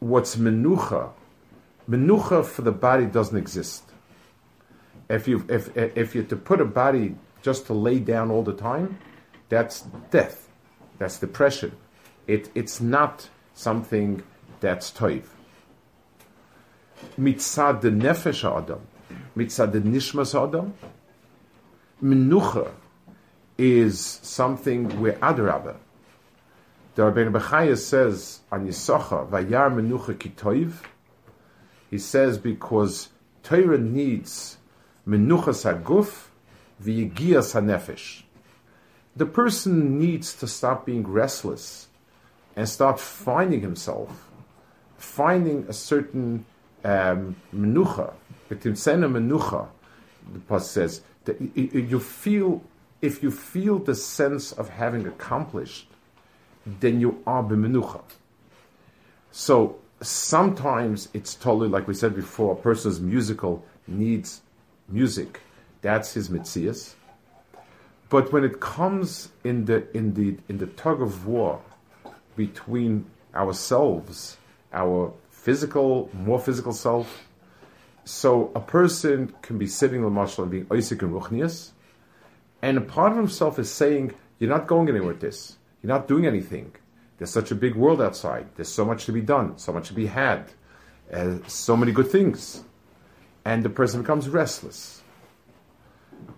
what's 0.00 0.36
menucha, 0.36 1.10
menucha 1.88 2.44
for 2.44 2.62
the 2.62 2.72
body 2.72 3.06
doesn't 3.06 3.36
exist. 3.36 3.84
If 5.08 5.26
you 5.26 5.44
if 5.48 5.74
if 5.76 6.14
you're 6.14 6.24
to 6.24 6.36
put 6.36 6.60
a 6.60 6.64
body 6.64 7.16
just 7.42 7.66
to 7.66 7.72
lay 7.72 7.98
down 7.98 8.30
all 8.30 8.42
the 8.42 8.52
time, 8.52 8.98
that's 9.48 9.82
death. 10.10 10.48
That's 10.98 11.18
depression. 11.18 11.72
It 12.26 12.50
it's 12.54 12.80
not 12.80 13.28
something 13.54 14.22
that's 14.60 14.90
toiv. 14.90 15.24
Mitzad 17.18 17.80
the 17.80 17.90
nefesh 17.90 18.44
adam, 18.44 18.80
mitzad 19.36 19.72
the 19.72 19.80
nishmas 19.80 20.34
adam, 20.34 20.74
menucha 22.02 22.70
is 23.56 24.00
something 24.22 25.00
where 25.00 25.14
adarabah. 25.14 25.76
The 26.98 27.04
Rabbeinu 27.04 27.30
Bechaya 27.30 27.78
says 27.78 28.40
on 28.50 28.66
Yisocha, 28.66 29.28
Vayar 29.28 29.72
menucha 29.72 30.16
kitoiv. 30.16 30.72
He 31.88 31.96
says 31.96 32.38
because 32.38 33.10
Torah 33.44 33.78
needs 33.78 34.56
menucha 35.06 35.54
saguf 35.54 36.26
v'yigias 36.82 37.54
hanefesh. 37.54 38.24
The 39.14 39.26
person 39.26 40.00
needs 40.00 40.34
to 40.40 40.48
stop 40.48 40.86
being 40.86 41.06
restless 41.06 41.86
and 42.56 42.68
start 42.68 42.98
finding 42.98 43.60
himself, 43.60 44.28
finding 44.96 45.66
a 45.68 45.72
certain 45.72 46.46
um, 46.82 47.36
menucha, 47.54 48.12
B'timsena 48.50 49.08
menucha, 49.08 49.68
the 50.32 50.40
pasuk 50.40 50.62
says, 50.62 51.02
that 51.26 51.40
you 51.54 52.00
feel, 52.00 52.60
if 53.00 53.22
you 53.22 53.30
feel 53.30 53.78
the 53.78 53.94
sense 53.94 54.50
of 54.50 54.70
having 54.70 55.06
accomplished, 55.06 55.86
then 56.80 57.00
you 57.00 57.22
are 57.26 57.42
b'menucha. 57.42 58.02
So 59.30 59.78
sometimes 60.00 61.08
it's 61.14 61.34
totally, 61.34 61.68
like 61.68 61.86
we 61.86 61.94
said 61.94 62.14
before, 62.14 62.52
a 62.54 62.56
person's 62.56 63.00
musical 63.00 63.64
needs 63.86 64.40
music. 64.88 65.40
That's 65.82 66.12
his 66.14 66.28
mitzias. 66.28 66.94
But 68.08 68.32
when 68.32 68.44
it 68.44 68.60
comes 68.60 69.28
in 69.44 69.66
the 69.66 69.86
in 69.96 70.14
the 70.14 70.38
in 70.48 70.58
the 70.58 70.66
tug 70.66 71.02
of 71.02 71.26
war 71.26 71.60
between 72.36 73.04
ourselves, 73.34 74.38
our 74.72 75.12
physical, 75.30 76.10
more 76.12 76.38
physical 76.38 76.72
self. 76.72 77.26
So 78.04 78.50
a 78.54 78.60
person 78.60 79.34
can 79.42 79.58
be 79.58 79.66
sitting 79.66 80.02
the 80.02 80.10
marshal 80.10 80.44
and 80.44 80.50
being 80.50 80.66
Isaac 80.72 81.02
and 81.02 81.12
Ruchnias, 81.12 81.70
and 82.62 82.78
a 82.78 82.80
part 82.80 83.12
of 83.12 83.18
himself 83.18 83.58
is 83.58 83.70
saying, 83.70 84.14
You're 84.38 84.50
not 84.50 84.66
going 84.66 84.88
anywhere 84.88 85.08
with 85.08 85.20
this. 85.20 85.57
You're 85.82 85.88
not 85.88 86.08
doing 86.08 86.26
anything. 86.26 86.72
There's 87.18 87.30
such 87.30 87.50
a 87.50 87.54
big 87.54 87.74
world 87.74 88.00
outside. 88.00 88.46
There's 88.56 88.68
so 88.68 88.84
much 88.84 89.06
to 89.06 89.12
be 89.12 89.20
done, 89.20 89.58
so 89.58 89.72
much 89.72 89.88
to 89.88 89.94
be 89.94 90.06
had, 90.06 90.50
uh, 91.12 91.38
so 91.46 91.76
many 91.76 91.92
good 91.92 92.10
things. 92.10 92.62
And 93.44 93.62
the 93.62 93.70
person 93.70 94.02
becomes 94.02 94.28
restless. 94.28 95.02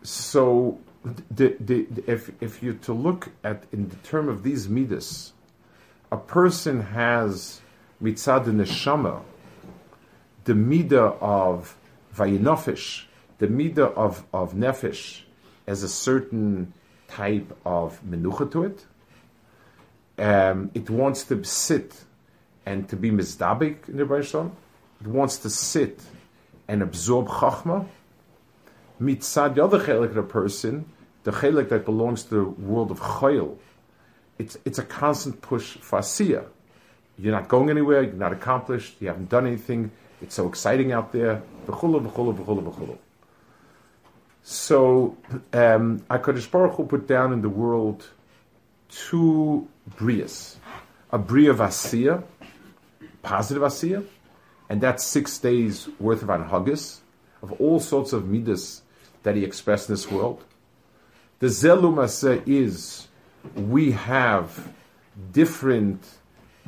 So, 0.02 0.78
the, 1.30 1.56
the, 1.60 1.86
the, 1.90 2.10
if, 2.10 2.30
if 2.40 2.62
you're 2.62 2.74
to 2.74 2.92
look 2.92 3.30
at 3.42 3.64
in 3.72 3.88
the 3.88 3.96
term 3.96 4.28
of 4.28 4.42
these 4.42 4.68
midas, 4.68 5.32
a 6.12 6.16
person 6.16 6.80
has 6.80 7.60
mitzad 8.02 8.44
neshama, 8.44 9.22
the 10.44 10.52
midah 10.52 11.16
of 11.20 11.76
vayinofish, 12.14 13.04
the 13.38 13.46
midah 13.46 13.94
of, 13.94 14.24
of 14.32 14.54
nefesh, 14.54 15.22
as 15.66 15.82
a 15.82 15.88
certain 15.88 16.72
type 17.08 17.56
of 17.64 18.00
menucha 18.04 18.50
to 18.50 18.64
it. 18.64 18.84
Um, 20.20 20.70
it 20.74 20.90
wants 20.90 21.24
to 21.24 21.42
sit 21.44 22.04
and 22.66 22.88
to 22.90 22.96
be 22.96 23.10
mizdabik 23.10 23.88
in 23.88 23.96
the 23.96 24.04
Baruch 24.04 24.52
It 25.00 25.06
wants 25.06 25.38
to 25.38 25.50
sit 25.50 26.00
and 26.68 26.82
absorb 26.82 27.26
chachma. 27.28 27.86
Mitzad, 29.00 29.54
the 29.54 29.64
other 29.64 29.80
chelik 29.80 30.14
the 30.14 30.22
person, 30.22 30.84
the 31.24 31.30
chelik 31.30 31.70
that 31.70 31.84
belongs 31.84 32.24
to 32.24 32.34
the 32.34 32.44
world 32.44 32.90
of 32.90 33.00
chayil, 33.00 33.56
it's, 34.38 34.58
it's 34.64 34.78
a 34.78 34.84
constant 34.84 35.40
push 35.40 35.78
for 35.78 36.00
asiyah 36.00 36.46
you're 37.20 37.32
not 37.32 37.48
going 37.48 37.70
anywhere, 37.70 38.02
you're 38.02 38.12
not 38.14 38.32
accomplished, 38.32 38.96
you 39.00 39.08
haven't 39.08 39.28
done 39.28 39.46
anything, 39.46 39.90
it's 40.22 40.34
so 40.34 40.48
exciting 40.48 40.92
out 40.92 41.12
there. 41.12 41.42
So, 44.42 45.16
um, 45.52 46.00
HaKadosh 46.10 46.50
Baruch 46.50 46.74
Hu 46.76 46.86
put 46.86 47.06
down 47.06 47.32
in 47.32 47.42
the 47.42 47.48
world 47.48 48.08
two 48.88 49.68
brias. 49.96 50.56
A 51.12 51.18
bria 51.18 51.50
of 51.50 51.58
positive 53.22 53.62
Asiya, 53.62 54.04
and 54.68 54.80
that's 54.80 55.04
six 55.04 55.38
days 55.38 55.88
worth 55.98 56.22
of 56.22 56.28
anhagas, 56.28 57.00
of 57.42 57.52
all 57.60 57.80
sorts 57.80 58.12
of 58.12 58.28
midas 58.28 58.82
that 59.22 59.36
he 59.36 59.44
expressed 59.44 59.88
in 59.88 59.94
this 59.94 60.10
world. 60.10 60.44
The 61.40 61.48
Zelum 61.48 61.96
is 62.46 63.08
we 63.54 63.92
have 63.92 64.72
different 65.32 66.06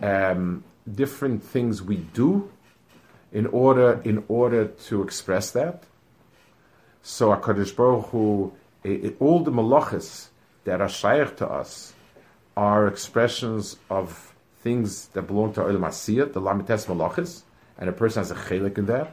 um, 0.02 0.64
different 0.92 1.42
things 1.42 1.82
we 1.82 1.96
do 1.96 2.50
in 3.32 3.46
order 3.46 4.00
in 4.04 4.24
order 4.28 4.66
to 4.66 5.02
express 5.02 5.50
that. 5.52 5.84
So 7.02 7.30
Hakadosh 7.30 7.74
Baruch 7.74 8.06
Hu, 8.06 8.52
it, 8.84 9.04
it, 9.04 9.16
all 9.20 9.40
the 9.40 9.50
malachas 9.50 10.28
that 10.64 10.80
are 10.80 10.88
shaykh 10.88 11.36
to 11.36 11.48
us 11.48 11.92
are 12.56 12.86
expressions 12.86 13.76
of 13.90 14.34
things 14.60 15.08
that 15.08 15.22
belong 15.22 15.52
to 15.54 15.60
Olam 15.60 15.80
Asiyah, 15.80 16.32
the 16.32 16.40
Lamites 16.40 16.86
malachas, 16.86 17.42
and 17.78 17.88
a 17.88 17.92
person 17.92 18.20
has 18.20 18.30
a 18.30 18.34
chelik 18.34 18.78
in 18.78 18.86
that. 18.86 19.10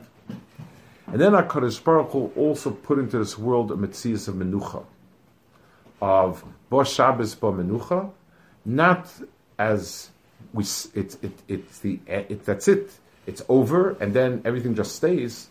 And 1.08 1.20
then 1.20 1.32
Hakadosh 1.32 1.84
Baruch 1.84 2.12
Hu 2.12 2.32
also 2.36 2.70
put 2.72 3.00
into 3.00 3.18
this 3.18 3.38
world 3.38 3.72
a 3.72 3.76
mitzias 3.76 4.28
of 4.28 4.36
menucha, 4.36 4.86
of 6.02 6.44
bo 6.70 6.84
Shabbos 6.84 7.34
bo 7.34 7.52
menucha, 7.52 8.12
not 8.64 9.10
as 9.58 10.10
we 10.54 10.64
it's 10.64 11.18
it, 11.22 11.34
it's 11.48 11.80
the 11.80 12.00
eh, 12.08 12.26
it, 12.30 12.46
that's 12.46 12.68
it. 12.68 12.92
It's 13.26 13.42
over, 13.50 13.92
and 14.00 14.14
then 14.14 14.42
everything 14.46 14.76
just 14.76 14.96
stays. 14.96 15.50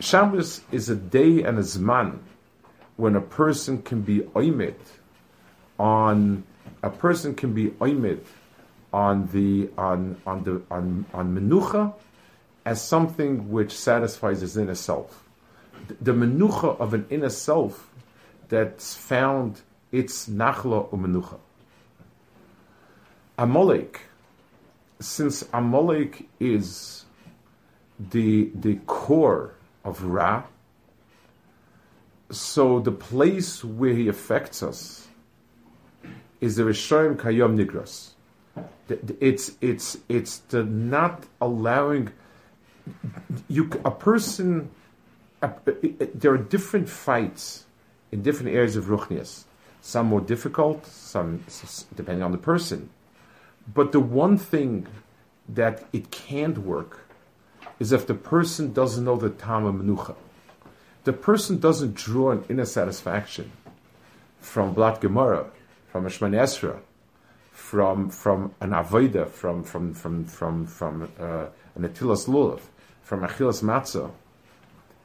Shabbos 0.00 0.62
is 0.72 0.88
a 0.88 0.96
day 0.96 1.42
and 1.42 1.58
a 1.58 1.62
zman 1.62 2.18
when 2.96 3.16
a 3.16 3.20
person 3.20 3.82
can 3.82 4.02
be 4.02 4.20
oimid 4.34 4.74
on 5.78 6.44
a 6.82 6.90
person 6.90 7.34
can 7.34 7.52
be 7.52 7.70
oimid 7.70 8.20
on 8.92 9.26
the 9.28 9.70
on 9.78 10.20
on 10.26 10.44
the 10.44 10.62
on 10.70 11.06
on 11.12 11.34
menucha 11.34 11.94
as 12.64 12.82
something 12.82 13.50
which 13.50 13.72
satisfies 13.72 14.40
his 14.40 14.56
inner 14.56 14.74
self. 14.74 15.24
The, 16.00 16.12
menucha 16.12 16.78
of 16.78 16.92
an 16.92 17.06
inner 17.08 17.30
self 17.30 17.90
that's 18.48 18.94
found 18.94 19.62
its 19.90 20.28
nachla 20.28 20.90
umenucha. 20.90 21.38
Amalek 23.38 24.02
since 25.00 25.44
Amalek 25.52 26.28
is 26.38 27.04
the 27.98 28.50
the 28.54 28.76
core 28.86 29.54
of 29.84 30.04
Ra, 30.04 30.44
so 32.30 32.80
the 32.80 32.92
place 32.92 33.64
where 33.64 33.94
he 33.94 34.08
affects 34.08 34.62
us 34.62 35.08
is 36.40 36.56
the 36.56 36.62
Rishoyim 36.62 37.16
Kayom 37.16 37.56
Nigros. 37.56 38.10
It's 39.20 39.52
it's 39.60 39.98
it's 40.08 40.38
the 40.38 40.64
not 40.64 41.24
allowing 41.40 42.10
you 43.48 43.70
a 43.84 43.90
person. 43.90 44.70
A, 45.42 45.52
there 46.14 46.32
are 46.32 46.38
different 46.38 46.88
fights 46.88 47.64
in 48.12 48.22
different 48.22 48.54
areas 48.54 48.76
of 48.76 48.86
Ruchnias. 48.86 49.44
Some 49.80 50.06
more 50.06 50.20
difficult, 50.20 50.86
some 50.86 51.44
depending 51.94 52.22
on 52.22 52.32
the 52.32 52.38
person. 52.38 52.90
But 53.72 53.92
the 53.92 54.00
one 54.00 54.36
thing 54.36 54.86
that 55.48 55.84
it 55.92 56.10
can't 56.10 56.58
work 56.58 57.06
is 57.78 57.92
if 57.92 58.06
the 58.06 58.14
person 58.14 58.72
doesn't 58.72 59.04
know 59.04 59.16
the 59.16 59.30
Tama 59.30 59.72
Menucha. 59.72 60.14
The 61.04 61.12
person 61.14 61.58
doesn't 61.58 61.94
draw 61.94 62.32
an 62.32 62.44
inner 62.48 62.66
satisfaction 62.66 63.52
from 64.40 64.74
Blat 64.74 65.00
Gemara, 65.00 65.46
from 65.90 66.06
a 66.06 66.10
Shman 66.10 66.32
Esra, 66.32 66.80
from 67.50 68.10
from 68.10 68.54
an 68.60 68.70
Avoida, 68.70 69.28
from 69.28 69.62
from 69.64 69.92
from 69.92 70.24
from 70.24 70.66
from 70.66 71.02
uh, 71.18 71.46
an 71.74 71.82
Atilas 71.82 72.28
Lulav, 72.28 72.60
from 73.02 73.20
Achilas 73.22 73.62
Matzah, 73.62 74.10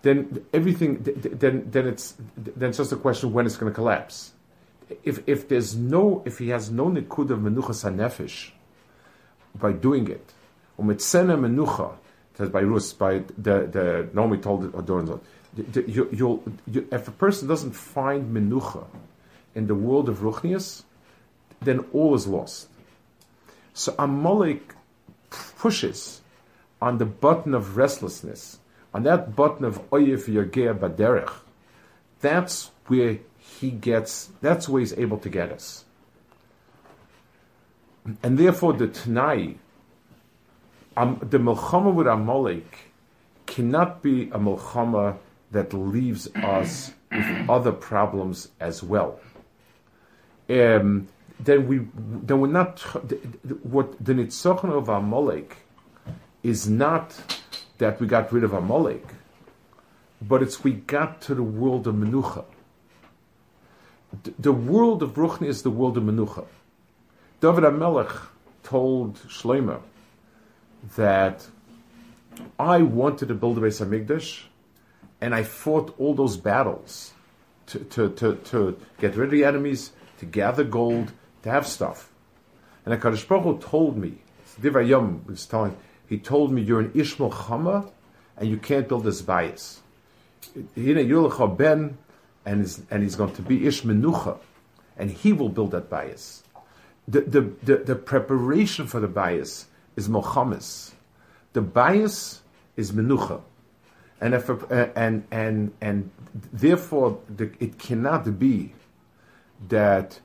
then 0.04 0.46
everything 0.54 1.00
then 1.04 1.70
then 1.72 1.88
it's 1.88 2.16
then 2.38 2.70
it's 2.70 2.78
just 2.78 2.92
a 2.92 2.96
question 2.96 3.34
when 3.34 3.46
it's 3.46 3.58
going 3.58 3.72
to 3.72 3.76
collapse. 3.76 4.34
If 5.04 5.28
if 5.28 5.48
there's 5.50 5.76
no 5.76 6.22
if 6.26 6.38
he 6.38 6.50
has 6.50 6.70
no 6.70 6.86
nikud 6.90 7.32
of 7.32 7.40
menuchas 7.40 7.84
hanefesh 7.84 8.52
by 9.56 9.72
doing 9.72 10.08
it, 10.08 10.34
or 10.78 10.86
mitzena 10.86 11.36
menucha, 11.38 11.96
by 12.52 12.62
Rus 12.62 12.94
by 12.94 13.24
the 13.38 13.68
the 13.76 14.10
Naomi 14.14 14.38
told 14.38 14.66
it 14.66 14.76
or 14.76 15.20
you, 15.88 16.10
you'll, 16.12 16.44
you, 16.68 16.86
if 16.92 17.08
a 17.08 17.12
person 17.12 17.48
doesn't 17.48 17.72
find 17.72 18.36
menucha 18.36 18.86
in 19.56 19.68
the 19.68 19.76
world 19.76 20.10
of 20.10 20.20
ruchnias, 20.20 20.84
then 21.62 21.86
all 21.94 22.14
is 22.14 22.28
lost. 22.28 22.68
So 23.74 23.96
Amalek 23.98 24.74
pushes 25.58 26.22
on 26.82 26.98
the 26.98 27.06
button 27.06 27.54
of 27.54 27.78
restlessness, 27.78 28.60
on 28.94 29.04
that 29.04 29.36
button 29.36 29.66
of 29.66 29.90
oyif 29.90 30.26
yageh 30.28 30.78
baderech. 30.78 31.34
That's 32.22 32.72
where 32.88 33.20
he 33.38 33.72
gets. 33.72 34.30
That's 34.42 34.70
where 34.70 34.82
he's 34.82 34.94
able 34.94 35.18
to 35.20 35.30
get 35.30 35.52
us. 35.52 35.86
And 38.22 38.38
therefore, 38.38 38.74
the 38.74 38.88
Tanai, 38.88 39.56
um, 40.96 41.20
the 41.22 41.40
Melchama 41.40 41.94
with 41.94 42.08
Amalek, 42.08 42.92
cannot 43.48 44.04
be 44.04 44.24
a 44.24 44.38
Melchama 44.38 45.18
that 45.52 45.74
leaves 45.74 46.28
us 46.36 46.92
with 47.12 47.50
other 47.50 47.72
problems 47.72 48.50
as 48.60 48.84
well. 48.84 49.20
Um, 50.50 51.08
then 51.40 51.68
we 51.68 51.88
then 51.98 52.40
we're 52.40 52.48
not 52.48 52.80
what 53.64 54.04
the 54.04 54.14
nitzachon 54.14 54.72
of 54.72 54.90
Amalek 54.90 55.58
is 56.44 56.70
not 56.70 57.42
that 57.78 58.00
we 58.00 58.08
got 58.08 58.32
rid 58.32 58.44
of 58.44 58.54
Amalek, 58.54 59.06
but 60.22 60.42
it's 60.42 60.64
we 60.64 60.74
got 60.74 61.22
to 61.22 61.36
the 61.36 61.44
world 61.44 61.88
of 61.88 61.96
Menucha. 61.96 62.46
The, 64.40 64.54
world 64.54 65.04
of 65.04 65.16
Ruchni 65.16 65.48
is 65.48 65.64
the 65.64 65.70
world 65.70 65.98
of 65.98 66.04
Menucha. 66.04 66.46
David 67.42 67.66
Amelech 67.66 68.28
told 68.64 69.16
Shlomo 69.28 69.82
that 70.96 71.46
I 72.58 72.82
wanted 72.82 73.28
to 73.28 73.34
build 73.34 73.58
a 73.58 73.62
Beis 73.62 73.86
Hamikdash 73.86 74.44
and 75.20 75.36
I 75.36 75.44
fought 75.44 75.94
all 75.98 76.14
those 76.14 76.38
battles 76.38 77.14
to, 77.68 77.80
to, 77.80 78.10
to, 78.12 78.36
to 78.36 78.80
get 79.00 79.16
rid 79.16 79.26
of 79.26 79.32
the 79.32 79.44
enemies, 79.44 79.92
to 80.20 80.26
gather 80.26 80.64
gold, 80.64 81.12
to 81.44 81.52
have 81.52 81.68
stuff. 81.68 82.12
And 82.86 83.00
HaKadosh 83.00 83.28
Baruch 83.28 83.44
Hu 83.44 83.58
told 83.60 83.98
me, 83.98 84.16
Divrayim 84.62 85.26
was 85.26 85.46
telling, 85.46 85.76
he 86.08 86.18
told 86.18 86.52
me, 86.52 86.62
you're 86.62 86.80
an 86.80 86.92
Ishmael 86.94 87.32
Chama, 87.32 87.92
and 88.38 88.50
you 88.50 88.58
can't 88.58 88.88
build 88.88 89.04
this 89.04 89.22
bias. 89.22 89.82
Ben, 90.76 91.98
and, 92.46 92.64
is, 92.64 92.82
and 92.92 93.04
he's 93.04 93.16
going 93.16 93.34
to 93.34 93.42
be 93.42 93.62
Ishmenucha, 93.62 94.38
and 94.98 95.10
he 95.10 95.34
will 95.34 95.50
build 95.50 95.72
that 95.72 95.90
bias. 95.90 96.44
The, 97.08 97.22
the, 97.22 97.42
the, 97.64 97.78
the 97.78 97.96
preparation 97.96 98.88
for 98.88 99.00
the 99.00 99.08
bias 99.08 99.68
is 99.96 100.08
Mohammed. 100.08 100.64
The 101.54 101.62
bias 101.62 102.42
is 102.76 102.92
Menucha 102.92 103.42
and 104.22 104.34
if 104.34 104.50
uh, 104.50 104.88
and 104.96 105.26
and 105.32 105.74
and 105.82 106.10
therefore 106.54 107.20
the, 107.36 107.52
it 107.60 107.78
cannot 107.78 108.40
be 108.40 108.74
that 109.70 110.20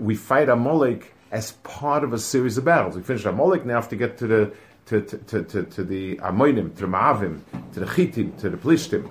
we 0.00 0.14
fight 0.14 0.48
Amalek 0.48 1.14
as 1.30 1.52
part 1.52 2.04
of 2.04 2.12
a 2.12 2.18
series 2.18 2.58
of 2.58 2.64
battles. 2.64 2.96
We 2.96 3.02
finish 3.02 3.24
Amalek 3.24 3.64
now 3.64 3.76
have 3.76 3.88
to 3.90 3.96
get 3.96 4.18
to 4.18 4.26
the 4.26 4.52
to, 4.86 5.02
to, 5.02 5.42
to, 5.44 5.62
to 5.62 5.84
the 5.84 6.16
Amonim, 6.16 6.74
to 6.74 6.80
the 6.80 6.88
Ma'avim, 6.88 7.42
to 7.74 7.80
the 7.80 7.86
Chitim, 7.86 8.36
to 8.40 8.50
the 8.50 8.56
Plishtim. 8.56 9.08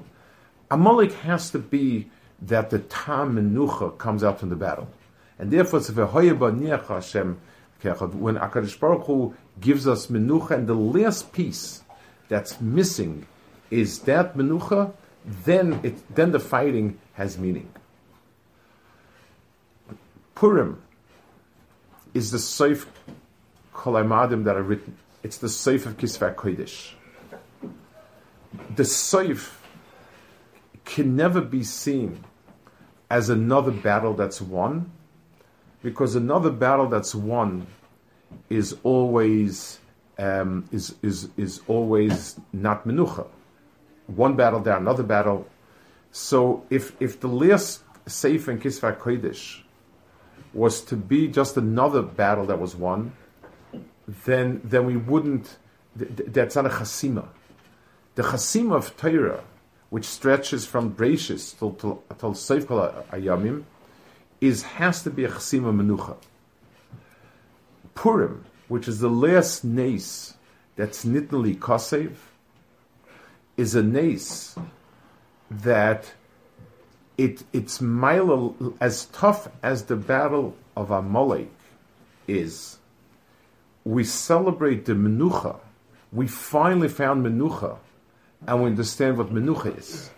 Amalek 0.70 1.14
has 1.14 1.52
to 1.52 1.60
be 1.60 2.10
that 2.42 2.70
the 2.70 2.80
Tam 2.80 3.36
Menucha 3.36 3.98
comes 3.98 4.24
out 4.24 4.40
from 4.42 4.50
the 4.50 4.58
battle. 4.58 4.90
And 5.38 5.52
therefore, 5.52 5.80
when 5.80 6.66
Akadosh 8.36 8.78
Baruch 8.78 9.06
Hu 9.06 9.34
gives 9.62 9.88
us 9.88 10.08
Menucha, 10.08 10.52
and 10.52 10.68
the 10.68 10.74
last 10.74 11.32
piece 11.32 11.82
that's 12.28 12.60
missing 12.60 13.26
is 13.72 14.00
that 14.00 14.36
menucha, 14.36 14.92
then 15.46 15.80
it 15.84 16.16
then 16.16 16.32
the 16.32 16.40
fighting 16.40 16.98
has 17.14 17.38
meaning. 17.38 17.70
Purim 20.40 20.82
is 22.14 22.32
the 22.32 22.38
Seif 22.38 22.86
Kolaimadim 23.74 24.46
that 24.46 24.56
are 24.56 24.64
written. 24.64 24.98
It's 25.22 25.38
the 25.38 25.48
Seif 25.48 25.86
of 25.86 25.98
Kisva 25.98 26.34
Kodesh. 26.34 26.94
The 28.74 28.84
Seif 28.84 29.52
can 30.86 31.18
never 31.18 31.42
be 31.42 31.62
seen 31.62 32.24
as 33.10 33.30
another 33.30 33.72
battle 33.72 34.14
that's 34.14 34.40
won, 34.40 34.90
because 35.84 36.16
another 36.16 36.52
battle 36.52 36.88
that's 36.88 37.14
won 37.14 37.68
is 38.50 38.78
always 38.84 39.80
um, 40.18 40.64
is 40.72 40.96
is 41.02 41.28
is 41.36 41.60
always 41.68 42.40
not 42.54 42.88
menucha 42.88 43.28
one 44.08 44.38
battle 44.38 44.62
down, 44.62 44.84
another 44.84 45.04
battle. 45.04 45.50
So 46.14 46.66
if 46.70 46.96
if 47.02 47.20
the 47.20 47.28
last 47.28 47.84
Sefer 48.08 48.52
in 48.52 48.60
Kisva 48.60 48.98
Kodesh 48.98 49.64
was 50.54 50.82
to 50.82 50.96
be 50.96 51.28
just 51.28 51.58
another 51.58 52.02
battle 52.02 52.46
that 52.48 52.60
was 52.60 52.76
won, 52.76 53.14
then 54.26 54.62
then 54.64 54.86
we 54.86 54.98
wouldn't. 54.98 55.58
Th- 55.98 56.16
th- 56.16 56.30
that's 56.32 56.56
not 56.56 56.66
a 56.66 56.70
chasima. 56.70 57.28
The 58.16 58.24
chasima 58.24 58.76
of 58.76 58.96
Torah, 58.98 59.44
which 59.90 60.06
stretches 60.06 60.66
from 60.66 60.96
Breishis 60.96 61.58
till 61.58 61.74
till, 61.74 62.04
till 62.18 62.34
Sefer 62.34 63.04
Ayamim, 63.12 63.64
is 64.42 64.64
has 64.64 65.04
to 65.04 65.10
be 65.10 65.26
a 65.26 65.30
chasima 65.30 65.74
menucha. 65.74 66.18
Purim, 67.96 68.46
which 68.68 68.88
is 68.88 69.00
the 69.00 69.10
last 69.10 69.64
nace 69.64 70.34
that's 70.76 71.04
nitnali 71.04 71.58
kosev, 71.58 72.14
is 73.58 73.76
a 73.76 73.84
nace 73.84 74.56
that 75.52 76.14
it, 77.20 77.44
it's 77.52 77.82
mile 77.82 78.56
as 78.80 79.06
tough 79.08 79.50
as 79.62 79.84
the 79.84 79.98
battle 79.98 80.56
of 80.76 80.90
Amalek 80.90 81.52
is. 82.28 82.78
We 83.84 84.06
celebrate 84.06 84.86
the 84.86 84.94
menucha. 84.94 85.60
We 86.14 86.28
finally 86.28 86.88
found 86.88 87.26
menucha, 87.26 87.78
and 88.48 88.64
we 88.64 88.70
understand 88.70 89.18
what 89.18 89.34
menucha 89.34 89.78
is. 89.78 90.10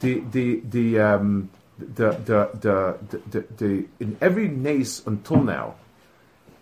The 0.00 0.20
the 0.30 0.60
the 0.60 1.00
um, 1.00 1.50
the, 1.78 2.10
the, 2.10 2.50
the, 2.60 3.18
the, 3.30 3.40
the, 3.56 3.86
in 3.98 4.16
every 4.20 4.46
nace 4.46 5.04
until 5.04 5.42
now, 5.42 5.74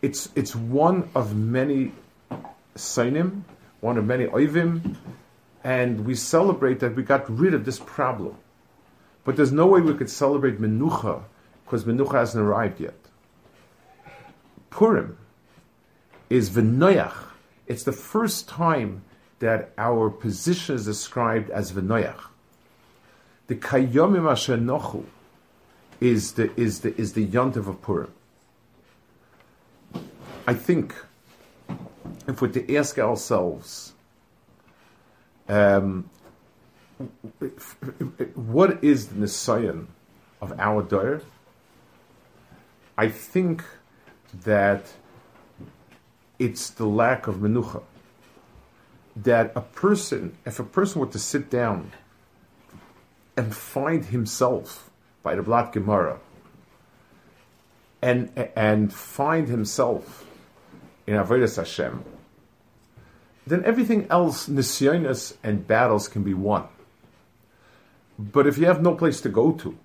it's 0.01 0.31
it's 0.35 0.57
one 0.57 1.11
of 1.15 1.37
many 1.37 1.93
sinim 2.75 3.43
one 3.81 3.99
of 3.99 4.07
many 4.07 4.27
oivim, 4.27 4.97
and 5.65 6.07
we 6.07 6.15
celebrate 6.15 6.79
that 6.81 6.95
we 6.95 7.03
got 7.03 7.29
rid 7.29 7.53
of 7.53 7.65
this 7.65 7.81
problem. 7.81 8.37
But 9.25 9.37
there's 9.37 9.53
no 9.53 9.67
way 9.67 9.81
we 9.81 9.95
could 9.95 10.11
celebrate 10.11 10.61
Menucha 10.61 11.23
because 11.65 11.85
Menucha 11.85 12.15
hasn't 12.15 12.45
arrived 12.45 12.81
yet. 12.81 12.95
Purim 14.71 15.19
is 16.29 16.51
Venoyach. 16.51 17.15
It's 17.67 17.85
the 17.85 17.93
first 17.93 18.49
time 18.49 19.05
that 19.39 19.73
our 19.79 20.11
position 20.11 20.75
is 20.75 20.85
described 20.85 21.51
as 21.51 21.73
Venoyach. 21.73 22.21
The 23.47 23.55
Kayomim 23.57 24.31
Asher 24.31 24.57
Nochu 24.57 25.05
is 26.01 26.33
the 26.33 26.59
is 26.61 26.81
the 26.81 26.99
is 27.01 27.13
the 27.13 27.27
yontiv 27.27 27.69
of 27.69 27.81
Purim. 27.83 28.13
I 30.47 30.55
think 30.55 30.95
if 32.27 32.41
we're 32.41 32.49
to 32.49 32.77
ask 32.77 32.99
ourselves, 32.99 33.93
um, 35.49 36.09
what 38.35 38.83
is 38.83 39.09
the 39.09 39.15
Nisayan 39.15 39.87
of 40.41 40.59
our 40.59 40.83
Dor? 40.83 41.23
I 42.97 43.09
think 43.09 43.65
that 44.45 44.93
it's 46.39 46.71
the 46.71 46.87
lack 46.87 47.27
of 47.27 47.37
menucha. 47.37 47.83
That 49.15 49.53
a 49.55 49.61
person, 49.61 50.37
if 50.47 50.59
a 50.59 50.65
person 50.65 51.01
were 51.01 51.07
to 51.09 51.19
sit 51.19 51.51
down 51.51 51.93
and 53.37 53.55
find 53.55 54.07
himself 54.07 54.91
by 55.23 55.35
the 55.35 55.43
Blat 55.43 55.73
Gemara 55.73 56.19
and 58.01 58.33
and 58.57 58.93
find 58.93 59.49
himself 59.49 60.27
in 61.07 61.15
Avodas 61.15 61.57
Hashem, 61.57 62.05
then 63.47 63.65
everything 63.65 64.07
else, 64.11 64.49
nisyonis 64.49 65.35
and 65.43 65.67
battles, 65.67 66.09
can 66.09 66.23
be 66.23 66.35
won. 66.35 66.69
But 68.31 68.47
if 68.47 68.57
you 68.57 68.67
have 68.67 68.81
no 68.81 68.95
place 68.95 69.21
to 69.23 69.29
go 69.29 69.51
to, 69.53 69.77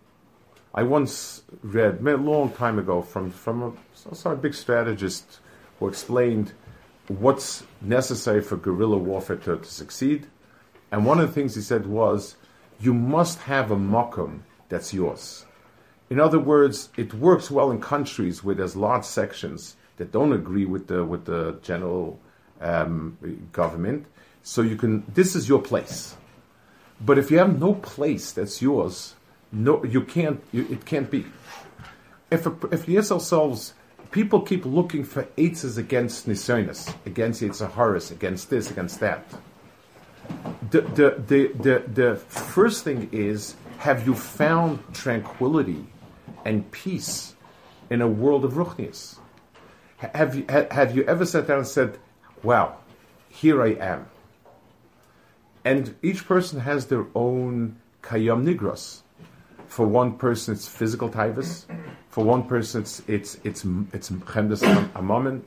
I 0.74 0.84
once 0.84 1.42
read 1.64 2.06
a 2.06 2.18
long 2.18 2.52
time 2.52 2.78
ago 2.78 3.02
from 3.02 3.32
from 3.32 3.64
a, 3.64 4.30
a 4.30 4.36
big 4.36 4.54
strategist 4.54 5.40
who 5.80 5.88
explained 5.88 6.54
what's 7.08 7.64
necessary 7.82 8.42
for 8.42 8.58
guerrilla 8.58 8.98
warfare 8.98 9.38
to, 9.38 9.58
to, 9.58 9.66
succeed. 9.66 10.28
And 10.92 11.06
one 11.06 11.20
of 11.20 11.28
the 11.28 11.34
things 11.34 11.56
he 11.56 11.62
said 11.62 11.88
was, 11.88 12.36
you 12.80 12.94
must 12.94 13.40
have 13.40 13.72
a 13.72 13.76
makom 13.76 14.42
that's 14.70 14.94
yours. 14.94 15.46
In 16.10 16.20
other 16.20 16.40
words, 16.40 16.90
it 16.96 17.14
works 17.16 17.50
well 17.50 17.72
in 17.72 17.82
countries 17.82 18.44
where 18.44 18.54
there's 18.54 18.76
large 18.76 19.04
sections 19.04 19.78
that 19.98 20.12
don't 20.12 20.34
agree 20.34 20.66
with 20.66 20.88
the 20.88 21.04
with 21.04 21.26
the 21.26 21.58
general 21.64 22.20
um, 22.62 23.18
government. 23.52 24.06
So 24.44 24.62
you 24.62 24.76
can. 24.76 25.06
This 25.12 25.36
is 25.36 25.50
your 25.50 25.62
place. 25.62 26.16
But 27.00 27.18
if 27.18 27.30
you 27.32 27.38
have 27.38 27.60
no 27.60 27.76
place 27.76 28.32
that's 28.32 28.62
yours, 28.62 29.16
no, 29.52 29.84
you 29.84 30.02
can't. 30.02 30.42
You, 30.52 30.68
it 30.70 30.86
can't 30.86 31.10
be. 31.10 31.26
If 32.30 32.46
a, 32.46 32.56
if 32.72 32.90
ask 32.90 33.12
ourselves, 33.12 33.74
people 34.12 34.42
keep 34.42 34.66
looking 34.66 35.04
for 35.04 35.24
eitzes 35.38 35.78
against 35.78 36.28
nisonis, 36.28 36.94
against 37.06 37.42
Yitzharis, 37.42 38.12
against 38.12 38.50
this, 38.50 38.70
against 38.72 39.00
that. 39.00 39.26
The, 40.72 40.82
the, 40.82 41.24
the, 41.26 41.48
the, 41.54 41.84
the 41.88 42.16
first 42.16 42.84
thing 42.84 43.10
is, 43.14 43.56
have 43.80 44.06
you 44.06 44.14
found 44.14 44.80
tranquility 44.94 45.86
and 46.44 46.70
peace 46.72 47.36
in 47.90 48.02
a 48.02 48.08
world 48.08 48.44
of 48.44 48.54
ruchnias? 48.54 49.18
Have 49.98 50.36
you, 50.36 50.46
have 50.50 50.96
you 50.96 51.04
ever 51.06 51.26
sat 51.26 51.48
down 51.48 51.60
and 51.60 51.68
said, 51.68 51.98
wow, 52.44 52.78
here 53.30 53.64
I 53.64 53.70
am? 53.76 54.08
And 55.68 55.94
each 56.02 56.26
person 56.26 56.62
has 56.62 56.86
their 56.86 57.06
own 57.14 57.76
kayam 58.02 58.46
nigros. 58.48 59.02
For 59.68 59.86
one 59.86 60.14
person, 60.14 60.54
it's 60.54 60.66
physical 60.66 61.10
taivas. 61.10 61.66
For 62.10 62.24
one 62.24 62.44
person, 62.44 62.84
it's 62.84 63.02
it's 63.16 63.36
it's 63.44 63.66
it's 63.92 64.10
chemdes 64.32 64.62
amamin. 64.94 65.42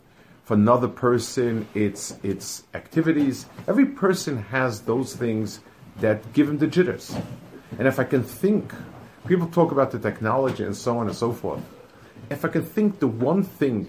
For 0.44 0.52
another 0.52 0.88
person, 0.88 1.66
it's 1.74 2.18
it's 2.22 2.64
activities. 2.74 3.46
Every 3.66 3.86
person 3.86 4.36
has 4.52 4.82
those 4.82 5.16
things 5.16 5.60
that 6.00 6.18
give 6.34 6.50
him 6.50 6.58
the 6.58 6.66
jitters. 6.66 7.16
And 7.78 7.88
if 7.88 7.98
I 7.98 8.04
can 8.04 8.22
think, 8.22 8.74
people 9.26 9.46
talk 9.46 9.72
about 9.72 9.90
the 9.90 9.98
technology 9.98 10.64
and 10.64 10.76
so 10.76 10.98
on 10.98 11.06
and 11.06 11.16
so 11.16 11.32
forth. 11.32 11.62
If 12.28 12.44
I 12.44 12.48
can 12.48 12.62
think 12.62 12.98
the 12.98 13.08
one 13.08 13.42
thing 13.42 13.88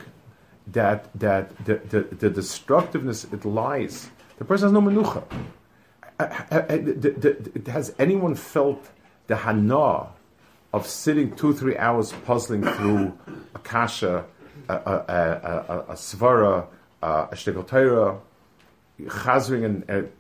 that 0.68 1.10
that 1.20 1.46
the, 1.66 1.76
the, 1.92 2.02
the 2.24 2.30
destructiveness 2.30 3.26
it 3.34 3.44
lies, 3.44 4.10
the 4.38 4.46
person 4.46 4.68
has 4.68 4.72
no 4.72 4.80
menucha. 4.80 5.26
Uh, 6.22 6.44
uh, 6.52 6.56
uh, 6.56 7.72
has 7.72 7.96
anyone 7.98 8.36
felt 8.36 8.92
the 9.26 9.36
hana 9.36 10.08
of 10.72 10.86
sitting 10.86 11.36
two, 11.36 11.52
three 11.52 11.76
hours 11.78 12.14
puzzling 12.26 12.62
through 12.62 13.18
a 13.56 13.60
kasha, 13.60 14.24
a, 14.70 14.76
a, 14.76 15.96
svara, 15.96 16.68
a 17.02 17.28
shtickle 17.34 17.68
Torah, 17.68 18.20
chazring 19.02 19.64
in 19.64 20.12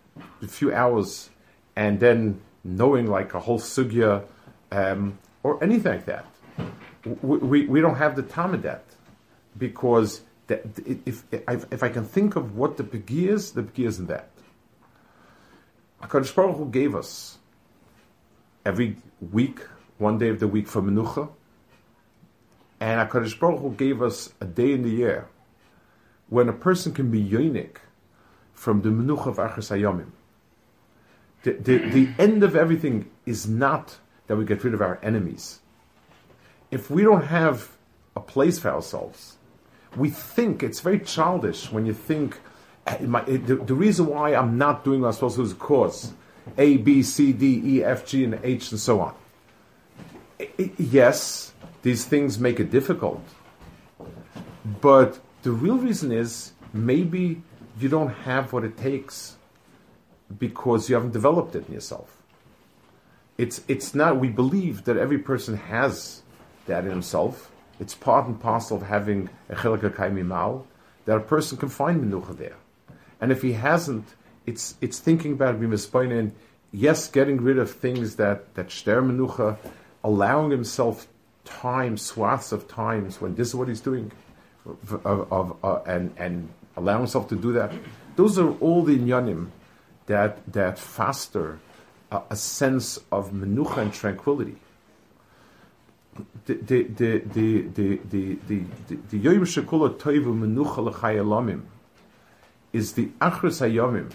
a 0.41 0.47
few 0.47 0.73
hours, 0.73 1.29
and 1.75 1.99
then 1.99 2.41
knowing 2.63 3.05
like 3.05 3.35
a 3.35 3.39
whole 3.39 3.59
sugya, 3.59 4.23
um, 4.71 5.19
or 5.43 5.63
anything 5.63 5.91
like 5.91 6.05
that. 6.05 6.25
We, 7.05 7.37
we, 7.37 7.65
we 7.67 7.79
don't 7.79 7.97
have 7.97 8.15
the 8.15 8.23
that 8.23 8.85
because 9.55 10.21
that 10.47 10.63
if, 11.05 11.23
if, 11.31 11.65
if 11.71 11.83
I 11.83 11.89
can 11.89 12.05
think 12.05 12.35
of 12.35 12.57
what 12.57 12.77
the 12.77 12.83
pegi 12.83 13.27
is, 13.27 13.51
the 13.51 13.61
pegi 13.61 13.85
is 13.85 13.99
in 13.99 14.07
that. 14.07 14.30
HaKadosh 16.01 16.35
Baruch 16.35 16.57
Hu 16.57 16.69
gave 16.69 16.95
us 16.95 17.37
every 18.65 18.97
week, 19.31 19.59
one 19.97 20.17
day 20.17 20.29
of 20.29 20.39
the 20.39 20.47
week 20.47 20.67
for 20.67 20.81
Menucha, 20.81 21.29
and 22.79 23.09
HaKadosh 23.09 23.39
Baruch 23.39 23.61
Hu 23.61 23.71
gave 23.71 24.01
us 24.01 24.33
a 24.41 24.45
day 24.45 24.73
in 24.73 24.81
the 24.81 24.89
year 24.89 25.27
when 26.29 26.49
a 26.49 26.53
person 26.53 26.93
can 26.93 27.11
be 27.11 27.23
yonik 27.23 27.77
from 28.53 28.81
the 28.81 28.89
Menucha 28.89 29.27
of 29.27 29.37
Achas. 29.37 30.05
The, 31.43 31.51
the, 31.53 31.77
the 31.77 32.09
end 32.19 32.43
of 32.43 32.55
everything 32.55 33.09
is 33.25 33.47
not 33.47 33.97
that 34.27 34.35
we 34.35 34.45
get 34.45 34.63
rid 34.63 34.73
of 34.73 34.81
our 34.81 34.99
enemies. 35.03 35.59
If 36.71 36.89
we 36.89 37.03
don't 37.03 37.25
have 37.25 37.75
a 38.15 38.21
place 38.21 38.59
for 38.59 38.69
ourselves, 38.69 39.37
we 39.95 40.09
think 40.09 40.63
it's 40.63 40.79
very 40.79 40.99
childish 40.99 41.71
when 41.71 41.85
you 41.85 41.93
think 41.93 42.39
Uh, 42.87 42.97
my, 43.01 43.21
the, 43.21 43.55
the, 43.55 43.75
reason 43.75 44.07
why 44.07 44.33
I'm 44.33 44.57
not 44.57 44.83
doing 44.83 45.01
what 45.01 45.07
I'm 45.07 45.13
supposed 45.13 45.35
to 45.35 45.43
is 45.43 45.53
cause 45.53 46.13
A, 46.57 46.77
B, 46.77 47.03
C, 47.03 47.31
D, 47.31 47.61
E, 47.63 47.83
F, 47.83 48.05
G, 48.07 48.23
and 48.23 48.39
H, 48.43 48.71
and 48.71 48.79
so 48.79 49.01
on. 49.01 49.13
yes, 50.77 51.53
these 51.83 52.05
things 52.05 52.39
make 52.39 52.59
it 52.59 52.71
difficult, 52.71 53.23
but 54.81 55.19
the 55.43 55.51
real 55.51 55.77
reason 55.77 56.11
is 56.11 56.53
maybe 56.73 57.41
you 57.79 57.89
don't 57.89 58.09
have 58.09 58.53
what 58.53 58.63
it 58.63 58.77
takes 58.77 59.37
because 60.37 60.89
you 60.89 60.95
haven't 60.95 61.11
developed 61.11 61.55
it 61.55 61.67
in 61.67 61.73
yourself. 61.73 62.21
It's 63.37 63.61
it's 63.67 63.95
not. 63.95 64.19
We 64.19 64.29
believe 64.29 64.83
that 64.85 64.97
every 64.97 65.17
person 65.17 65.57
has 65.57 66.21
that 66.67 66.83
in 66.85 66.91
himself. 66.91 67.51
It's 67.79 67.95
part 67.95 68.27
and 68.27 68.39
parcel 68.39 68.77
of 68.77 68.83
having 68.83 69.29
a 69.49 69.55
chilaka 69.55 69.89
kaimi 69.89 70.23
mal 70.25 70.67
that 71.05 71.17
a 71.17 71.21
person 71.21 71.57
can 71.57 71.69
find 71.69 72.03
menucha 72.03 72.37
there. 72.37 72.57
And 73.21 73.31
if 73.31 73.43
he 73.43 73.53
hasn't, 73.53 74.15
it's 74.47 74.75
it's 74.81 74.99
thinking 74.99 75.33
about 75.33 75.61
bimispoinen, 75.61 76.31
yes, 76.71 77.07
getting 77.07 77.39
rid 77.39 77.59
of 77.59 77.71
things 77.71 78.15
that 78.15 78.55
that 78.55 78.67
shter 78.67 79.01
menucha, 79.01 79.57
allowing 80.03 80.49
himself 80.49 81.07
time, 81.45 81.97
swaths 81.97 82.51
of 82.51 82.67
times 82.67 83.21
when 83.21 83.35
this 83.35 83.49
is 83.49 83.55
what 83.55 83.67
he's 83.67 83.79
doing, 83.79 84.11
of, 84.65 85.31
of 85.31 85.57
uh, 85.63 85.79
and 85.85 86.13
and 86.17 86.49
allow 86.75 86.97
himself 86.97 87.29
to 87.29 87.35
do 87.35 87.53
that. 87.53 87.71
Those 88.15 88.39
are 88.39 88.51
all 88.57 88.83
the 88.83 88.97
inyanim 88.97 89.49
that 90.07 90.51
that 90.51 90.79
foster 90.79 91.59
a, 92.11 92.21
a 92.31 92.35
sense 92.35 92.97
of 93.11 93.31
menucha 93.31 93.77
and 93.77 93.93
tranquility. 93.93 94.55
The 96.45 96.55
the 96.55 96.83
the 96.83 97.19
the 97.19 97.61
the 97.67 97.99
the 98.09 98.35
the 98.47 98.95
the 99.11 99.17
Yom 99.17 99.45
Shekula 99.45 99.97
Toivu 99.97 100.33
Menucha 100.35 100.77
L'Chayalamim 100.83 101.61
is 102.73 102.93
the 102.93 103.07
Achris 103.19 103.61
Hayomim 103.61 104.11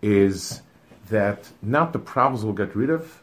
is 0.00 0.62
that 1.08 1.50
not 1.62 1.92
the 1.92 1.98
problems 1.98 2.44
we'll 2.44 2.54
get 2.54 2.74
rid 2.74 2.90
of, 2.90 3.22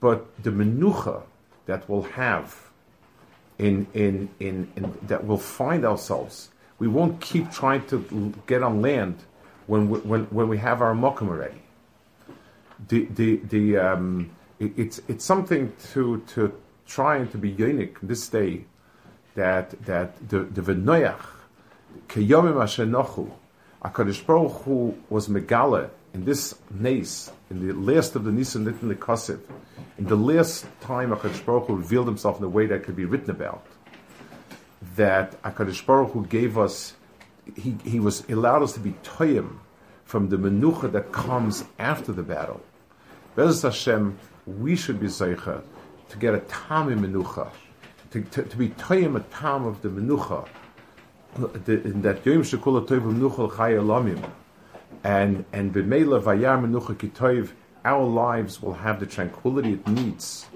but 0.00 0.42
the 0.42 0.50
menucha 0.50 1.22
that 1.66 1.88
we'll 1.88 2.02
have 2.02 2.70
in, 3.58 3.86
in, 3.94 4.28
in, 4.40 4.70
in, 4.76 4.98
that 5.02 5.24
we'll 5.24 5.38
find 5.38 5.84
ourselves. 5.84 6.50
We 6.78 6.88
won't 6.88 7.20
keep 7.20 7.50
trying 7.50 7.86
to 7.86 8.34
get 8.46 8.62
on 8.62 8.82
land 8.82 9.16
when 9.66 9.88
we, 9.88 9.98
when, 10.00 10.24
when 10.24 10.48
we 10.48 10.58
have 10.58 10.82
our 10.82 10.94
mokum 10.94 11.28
already. 11.28 11.62
The, 12.88 13.06
the, 13.06 13.36
the, 13.36 13.76
um, 13.78 14.30
it, 14.58 14.72
it's, 14.76 15.00
it's 15.08 15.24
something 15.24 15.72
to, 15.92 16.22
to 16.28 16.52
try 16.86 17.16
and 17.16 17.30
to 17.32 17.38
be 17.38 17.50
unique 17.50 17.96
this 18.02 18.28
day 18.28 18.64
that, 19.34 19.70
that 19.86 20.28
the, 20.28 20.40
the 20.40 20.60
v'noyach, 20.60 21.20
Kiyomim 22.08 22.62
asher 22.62 22.86
nochu. 22.86 23.30
HaKadosh 23.84 24.26
Baruch 24.26 24.62
Hu 24.62 24.96
was 25.08 25.28
megala 25.28 25.90
in 26.12 26.24
this 26.24 26.54
nace, 26.70 27.30
in 27.50 27.66
the 27.66 27.74
last 27.74 28.16
of 28.16 28.24
the 28.24 28.32
Nisan 28.32 28.64
Nitin 28.64 28.94
Likasiv, 28.94 29.38
in 29.98 30.06
the 30.06 30.16
last 30.16 30.66
time 30.80 31.10
HaKadosh 31.10 31.44
Baruch 31.44 31.66
Hu 31.66 31.76
revealed 31.76 32.06
himself 32.06 32.38
in 32.38 32.44
a 32.44 32.48
way 32.48 32.66
that 32.66 32.84
could 32.84 32.96
be 32.96 33.04
written 33.04 33.30
about, 33.30 33.64
that 34.96 35.40
HaKadosh 35.42 35.84
Baruch 35.84 36.12
Hu 36.12 36.26
gave 36.26 36.56
us, 36.56 36.94
he, 37.54 37.76
he 37.84 38.00
was 38.00 38.28
allowed 38.28 38.62
us 38.62 38.72
to 38.72 38.80
be 38.80 38.92
toyim 39.04 39.58
from 40.04 40.28
the 40.30 40.36
menucha 40.36 40.90
that 40.92 41.12
comes 41.12 41.64
after 41.78 42.12
the 42.12 42.22
battle. 42.22 42.62
Bez 43.34 43.62
Hashem, 43.62 44.18
we 44.46 44.74
should 44.74 44.98
be 44.98 45.08
zeicha 45.08 45.62
to 46.08 46.16
get 46.16 46.34
a 46.34 46.40
tam 46.40 46.90
in 46.90 47.00
menucha, 47.00 47.50
to, 48.10 48.22
to, 48.22 48.42
to 48.42 48.56
be 48.56 48.70
toyim 48.70 49.16
a 49.16 49.20
tam 49.20 49.66
of 49.66 49.82
the 49.82 49.88
menucha, 49.88 50.48
in 51.38 52.02
that 52.02 52.24
Yom 52.24 52.42
Shekula 52.42 52.86
Tov 52.86 53.02
um 53.02 53.20
Nuchal 53.20 53.50
Chaya 53.50 53.82
Lamim, 53.82 54.30
and 55.04 55.44
and 55.52 55.74
B'Meila 55.74 56.22
Vayar 56.22 56.58
Menucha 56.60 56.94
Kitoiv, 56.94 57.50
our 57.84 58.04
lives 58.04 58.62
will 58.62 58.74
have 58.74 59.00
the 59.00 59.06
tranquility 59.06 59.74
it 59.74 59.86
needs 59.88 60.46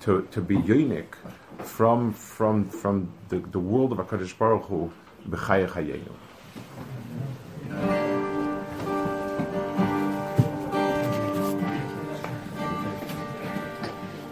to, 0.00 0.26
to 0.30 0.40
be 0.40 0.56
unique 0.56 1.14
from 1.58 2.12
from 2.12 2.68
from 2.68 3.12
the, 3.28 3.38
the 3.38 3.60
world 3.60 3.92
of 3.92 3.98
Hakadosh 3.98 4.36
Baruch 4.36 4.64
Hu 4.64 4.92
B'Chaya 5.28 5.68
Chayenu. 5.68 6.12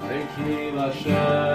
Thank 0.00 0.30
Hashem 0.76 1.50